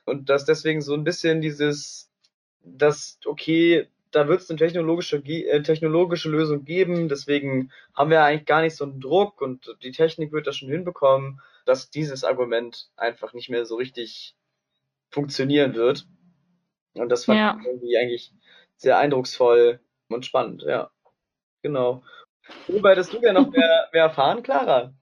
Und 0.06 0.30
dass 0.30 0.46
deswegen 0.46 0.80
so 0.80 0.94
ein 0.94 1.04
bisschen 1.04 1.42
dieses, 1.42 2.10
dass, 2.62 3.18
okay, 3.26 3.88
da 4.10 4.28
wird 4.28 4.40
es 4.40 4.50
eine 4.50 4.58
technologische, 4.58 5.16
äh, 5.16 5.62
technologische 5.62 6.28
Lösung 6.30 6.64
geben, 6.64 7.08
deswegen 7.08 7.70
haben 7.94 8.10
wir 8.10 8.22
eigentlich 8.22 8.46
gar 8.46 8.62
nicht 8.62 8.76
so 8.76 8.84
einen 8.84 9.00
Druck 9.00 9.40
und 9.40 9.76
die 9.82 9.92
Technik 9.92 10.32
wird 10.32 10.46
das 10.46 10.56
schon 10.56 10.68
hinbekommen, 10.68 11.40
dass 11.66 11.90
dieses 11.90 12.24
Argument 12.24 12.88
einfach 12.96 13.34
nicht 13.34 13.50
mehr 13.50 13.66
so 13.66 13.76
richtig 13.76 14.34
funktionieren 15.10 15.74
wird. 15.74 16.06
Und 16.94 17.10
das 17.10 17.26
fand 17.26 17.38
ja. 17.38 17.56
ich 17.60 17.66
irgendwie 17.66 17.98
eigentlich 17.98 18.32
sehr 18.76 18.98
eindrucksvoll 18.98 19.80
und 20.08 20.24
spannend, 20.24 20.62
ja. 20.62 20.90
Genau. 21.62 22.02
Worüber 22.66 22.90
hättest 22.90 23.12
du 23.12 23.20
gerne 23.20 23.40
noch 23.40 23.50
mehr, 23.50 23.88
mehr 23.92 24.04
erfahren, 24.04 24.42
Clara? 24.42 24.94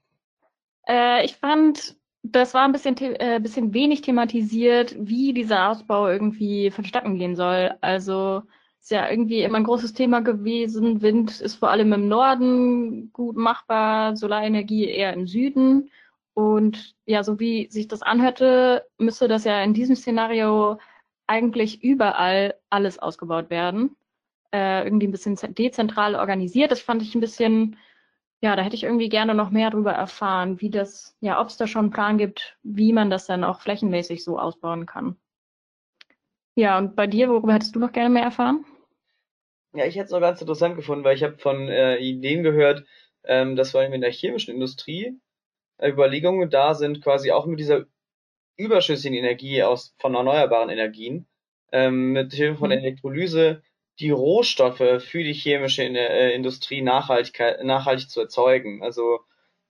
Äh, 0.87 1.23
ich 1.25 1.35
fand, 1.35 1.95
das 2.23 2.53
war 2.53 2.65
ein 2.65 2.71
bisschen, 2.71 2.97
äh, 2.97 3.39
bisschen 3.41 3.73
wenig 3.73 4.01
thematisiert, 4.01 4.95
wie 4.97 5.33
dieser 5.33 5.69
Ausbau 5.69 6.07
irgendwie 6.07 6.71
vonstatten 6.71 7.17
gehen 7.17 7.35
soll. 7.35 7.75
Also 7.81 8.43
ist 8.87 8.91
ja 8.91 9.09
irgendwie 9.09 9.41
immer 9.41 9.57
ein 9.57 9.65
großes 9.65 9.91
Thema 9.91 10.21
gewesen. 10.21 11.01
Wind 11.01 11.41
ist 11.41 11.55
vor 11.55 11.69
allem 11.71 11.91
im 11.91 12.07
Norden 12.07 13.11
gut 13.11 13.35
machbar, 13.35 14.15
Solarenergie 14.15 14.85
eher 14.85 15.11
im 15.11 15.27
Süden. 15.27 15.91
Und 16.33 16.95
ja, 17.05 17.21
so 17.21 17.37
wie 17.37 17.67
sich 17.69 17.89
das 17.89 18.01
anhörte, 18.01 18.85
müsste 18.97 19.27
das 19.27 19.43
ja 19.43 19.61
in 19.61 19.73
diesem 19.73 19.97
Szenario 19.97 20.79
eigentlich 21.27 21.83
überall 21.83 22.55
alles 22.69 22.97
ausgebaut 22.97 23.49
werden. 23.49 23.97
Äh, 24.53 24.85
irgendwie 24.85 25.07
ein 25.09 25.11
bisschen 25.11 25.37
dezentral 25.53 26.15
organisiert. 26.15 26.71
Das 26.71 26.79
fand 26.79 27.01
ich 27.01 27.13
ein 27.13 27.19
bisschen 27.19 27.75
ja, 28.39 28.55
da 28.55 28.61
hätte 28.61 28.75
ich 28.75 28.83
irgendwie 28.83 29.09
gerne 29.09 29.35
noch 29.35 29.49
mehr 29.49 29.69
darüber 29.69 29.91
erfahren, 29.91 30.61
wie 30.61 30.69
das, 30.69 31.17
ja, 31.19 31.41
ob 31.41 31.47
es 31.47 31.57
da 31.57 31.67
schon 31.67 31.85
einen 31.85 31.91
Plan 31.91 32.17
gibt, 32.17 32.57
wie 32.63 32.93
man 32.93 33.09
das 33.09 33.25
dann 33.25 33.43
auch 33.43 33.59
flächenmäßig 33.59 34.23
so 34.23 34.39
ausbauen 34.39 34.85
kann. 34.85 35.17
Ja, 36.55 36.77
und 36.77 36.95
bei 36.95 37.07
dir, 37.07 37.27
worüber 37.29 37.53
hättest 37.53 37.75
du 37.75 37.79
noch 37.79 37.91
gerne 37.91 38.11
mehr 38.11 38.23
erfahren? 38.23 38.63
Ja, 39.77 39.85
ich 39.85 39.95
hätte 39.95 40.05
es 40.05 40.11
noch 40.11 40.21
ganz 40.21 40.41
interessant 40.41 40.75
gefunden, 40.75 41.03
weil 41.03 41.15
ich 41.15 41.23
habe 41.23 41.37
von 41.37 41.69
äh, 41.69 41.97
Ideen 41.97 42.41
gehört, 42.43 42.83
ähm, 43.23 43.55
dass 43.55 43.71
vor 43.71 43.81
allem 43.81 43.93
in 43.93 44.01
der 44.01 44.11
chemischen 44.11 44.53
Industrie 44.53 45.19
äh, 45.77 45.89
Überlegungen 45.91 46.49
da 46.49 46.73
sind, 46.73 47.03
quasi 47.03 47.31
auch 47.31 47.45
mit 47.45 47.59
dieser 47.59 47.85
überschüssigen 48.57 49.17
Energie 49.17 49.63
aus 49.63 49.95
von 49.99 50.15
erneuerbaren 50.15 50.69
Energien, 50.69 51.27
ähm, 51.71 52.13
mit 52.13 52.33
Hilfe 52.33 52.57
von 52.57 52.71
Mhm. 52.71 52.77
Elektrolyse 52.77 53.61
die 53.99 54.11
Rohstoffe 54.11 54.77
für 54.77 55.23
die 55.23 55.33
chemische 55.33 55.83
In 55.83 55.95
äh, 55.95 56.31
Industrie 56.33 56.81
nachhaltig, 56.81 57.39
nachhaltig 57.63 58.09
zu 58.09 58.21
erzeugen. 58.21 58.83
Also 58.83 59.21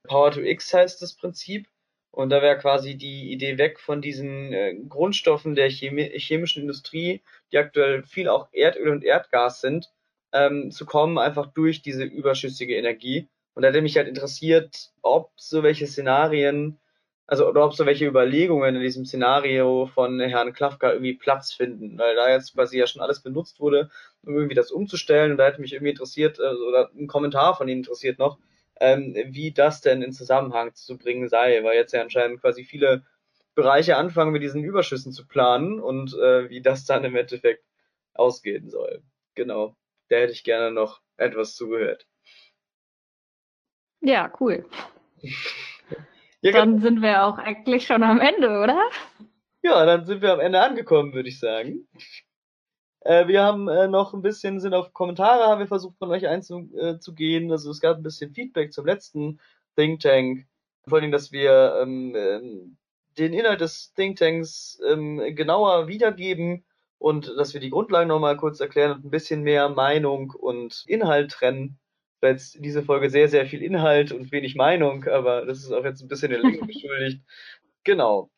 Power 0.04 0.30
to 0.32 0.40
X 0.40 0.72
heißt 0.74 1.02
das 1.02 1.16
Prinzip. 1.16 1.68
Und 2.10 2.30
da 2.30 2.42
wäre 2.42 2.58
quasi 2.58 2.96
die 2.96 3.30
Idee 3.32 3.58
weg 3.58 3.78
von 3.80 4.02
diesen 4.02 4.52
äh, 4.52 4.74
Grundstoffen 4.88 5.54
der 5.54 5.70
Chemi 5.70 6.10
chemischen 6.18 6.62
Industrie, 6.62 7.22
die 7.52 7.58
aktuell 7.58 8.02
viel 8.04 8.28
auch 8.28 8.48
Erdöl 8.52 8.88
und 8.90 9.04
Erdgas 9.04 9.60
sind, 9.60 9.90
ähm, 10.32 10.70
zu 10.70 10.86
kommen, 10.86 11.18
einfach 11.18 11.46
durch 11.46 11.82
diese 11.82 12.04
überschüssige 12.04 12.76
Energie. 12.76 13.28
Und 13.54 13.62
da 13.62 13.68
hätte 13.68 13.82
mich 13.82 13.96
halt 13.96 14.08
interessiert, 14.08 14.92
ob 15.02 15.32
so 15.36 15.62
welche 15.62 15.86
Szenarien, 15.86 16.78
also 17.26 17.48
oder 17.48 17.64
ob 17.64 17.74
so 17.74 17.86
welche 17.86 18.06
Überlegungen 18.06 18.76
in 18.76 18.82
diesem 18.82 19.04
Szenario 19.04 19.86
von 19.86 20.20
Herrn 20.20 20.52
Klafka 20.52 20.92
irgendwie 20.92 21.14
Platz 21.14 21.52
finden, 21.52 21.98
weil 21.98 22.14
da 22.14 22.30
jetzt 22.30 22.54
quasi 22.54 22.78
ja 22.78 22.86
schon 22.86 23.02
alles 23.02 23.20
benutzt 23.20 23.60
wurde, 23.60 23.90
um 24.22 24.34
irgendwie 24.34 24.54
das 24.54 24.70
umzustellen. 24.70 25.32
Und 25.32 25.38
da 25.38 25.46
hätte 25.46 25.60
mich 25.60 25.72
irgendwie 25.72 25.90
interessiert, 25.90 26.40
also, 26.40 26.64
oder 26.66 26.90
ein 26.96 27.06
Kommentar 27.08 27.56
von 27.56 27.68
Ihnen 27.68 27.80
interessiert 27.80 28.18
noch, 28.18 28.38
ähm, 28.80 29.14
wie 29.26 29.52
das 29.52 29.80
denn 29.80 30.02
in 30.02 30.12
Zusammenhang 30.12 30.74
zu 30.74 30.96
bringen 30.96 31.28
sei, 31.28 31.62
weil 31.64 31.76
jetzt 31.76 31.92
ja 31.92 32.00
anscheinend 32.00 32.40
quasi 32.40 32.64
viele 32.64 33.02
Bereiche 33.54 33.96
anfangen, 33.96 34.32
mit 34.32 34.42
diesen 34.42 34.62
Überschüssen 34.62 35.12
zu 35.12 35.26
planen 35.26 35.80
und 35.80 36.14
äh, 36.14 36.48
wie 36.48 36.62
das 36.62 36.84
dann 36.84 37.04
im 37.04 37.16
Endeffekt 37.16 37.64
ausgehen 38.14 38.70
soll. 38.70 39.02
Genau, 39.34 39.74
da 40.08 40.16
hätte 40.16 40.32
ich 40.32 40.44
gerne 40.44 40.70
noch 40.70 41.00
etwas 41.16 41.54
zugehört. 41.54 42.06
Ja, 44.00 44.32
cool. 44.40 44.66
Ja, 46.40 46.52
Dann 46.52 46.80
sind 46.80 47.02
wir 47.02 47.24
auch 47.24 47.36
eigentlich 47.36 47.84
schon 47.84 48.04
am 48.04 48.20
Ende, 48.20 48.60
oder? 48.60 48.78
ja, 49.62 49.84
dann 49.84 50.04
sind 50.06 50.22
wir 50.22 50.32
am 50.32 50.38
Ende 50.38 50.60
angekommen, 50.60 51.12
würde 51.12 51.28
ich 51.28 51.40
sagen. 51.40 51.88
Äh, 53.00 53.26
wir 53.26 53.42
haben 53.42 53.66
äh, 53.68 53.88
noch 53.88 54.14
ein 54.14 54.22
bisschen, 54.22 54.60
sind 54.60 54.72
auf 54.72 54.92
Kommentare, 54.92 55.48
haben 55.48 55.58
wir 55.58 55.66
versucht 55.66 55.98
von 55.98 56.10
euch 56.10 56.28
einzugehen. 56.28 57.50
Also 57.50 57.72
es 57.72 57.80
gab 57.80 57.96
ein 57.96 58.04
bisschen 58.04 58.32
Feedback 58.32 58.72
zum 58.72 58.86
letzten 58.86 59.40
Think 59.74 60.00
Tank. 60.00 60.46
Vor 60.86 60.98
allem, 60.98 61.10
dass 61.10 61.32
wir 61.32 61.80
ähm, 61.82 62.14
ähm, 62.14 62.76
den 63.18 63.32
Inhalt 63.32 63.60
des 63.60 63.92
Think 63.94 64.18
Tanks 64.18 64.80
ähm, 64.88 65.34
genauer 65.34 65.88
wiedergeben 65.88 66.64
und 66.98 67.32
dass 67.36 67.54
wir 67.54 67.60
die 67.60 67.70
Grundlagen 67.70 68.08
nochmal 68.08 68.36
kurz 68.36 68.60
erklären 68.60 68.92
und 68.92 69.04
ein 69.04 69.10
bisschen 69.10 69.42
mehr 69.42 69.68
Meinung 69.68 70.30
und 70.30 70.84
Inhalt 70.86 71.30
trennen. 71.32 71.78
Weil 72.20 72.32
jetzt 72.32 72.64
diese 72.64 72.82
Folge 72.82 73.10
sehr, 73.10 73.28
sehr 73.28 73.46
viel 73.46 73.62
Inhalt 73.62 74.10
und 74.10 74.32
wenig 74.32 74.56
Meinung, 74.56 75.04
aber 75.04 75.46
das 75.46 75.58
ist 75.58 75.72
auch 75.72 75.84
jetzt 75.84 76.02
ein 76.02 76.08
bisschen 76.08 76.30
der 76.30 76.40
Länge 76.40 76.58
geschuldigt. 76.66 77.22
Genau. 77.84 78.30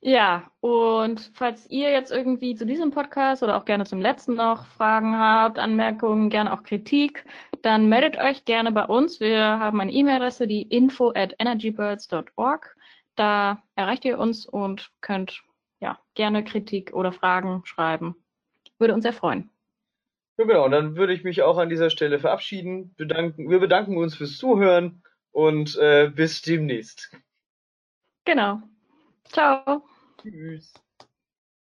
Ja, 0.00 0.50
und 0.60 1.32
falls 1.34 1.68
ihr 1.70 1.90
jetzt 1.90 2.12
irgendwie 2.12 2.54
zu 2.54 2.64
diesem 2.64 2.92
Podcast 2.92 3.42
oder 3.42 3.56
auch 3.56 3.64
gerne 3.64 3.84
zum 3.84 4.00
letzten 4.00 4.34
noch 4.36 4.66
Fragen 4.66 5.18
habt, 5.18 5.58
Anmerkungen, 5.58 6.30
gerne 6.30 6.52
auch 6.52 6.62
Kritik, 6.62 7.24
dann 7.62 7.88
meldet 7.88 8.16
euch 8.16 8.44
gerne 8.44 8.70
bei 8.70 8.84
uns. 8.84 9.18
Wir 9.18 9.40
haben 9.40 9.80
eine 9.80 9.92
E-Mail-Adresse, 9.92 10.46
die 10.46 10.62
info 10.62 11.12
at 11.14 11.34
energybirds.org. 11.40 12.76
Da 13.16 13.60
erreicht 13.74 14.04
ihr 14.04 14.20
uns 14.20 14.46
und 14.46 14.90
könnt 15.00 15.42
ja 15.80 15.98
gerne 16.14 16.44
Kritik 16.44 16.92
oder 16.92 17.12
Fragen 17.12 17.62
schreiben. 17.64 18.16
Würde 18.78 18.94
uns 18.94 19.02
sehr 19.02 19.12
freuen. 19.12 19.50
Ja, 20.38 20.44
genau. 20.44 20.64
Und 20.64 20.70
dann 20.70 20.96
würde 20.96 21.12
ich 21.12 21.24
mich 21.24 21.42
auch 21.42 21.58
an 21.58 21.68
dieser 21.68 21.90
Stelle 21.90 22.18
verabschieden. 22.18 22.94
Bedanken, 22.96 23.50
wir 23.50 23.58
bedanken 23.58 23.96
uns 23.96 24.16
fürs 24.16 24.36
Zuhören 24.36 25.02
und 25.32 25.76
äh, 25.76 26.10
bis 26.14 26.42
demnächst. 26.42 27.10
Genau. 28.24 28.62
Ciao. 29.24 29.82
Tschüss. 30.22 30.72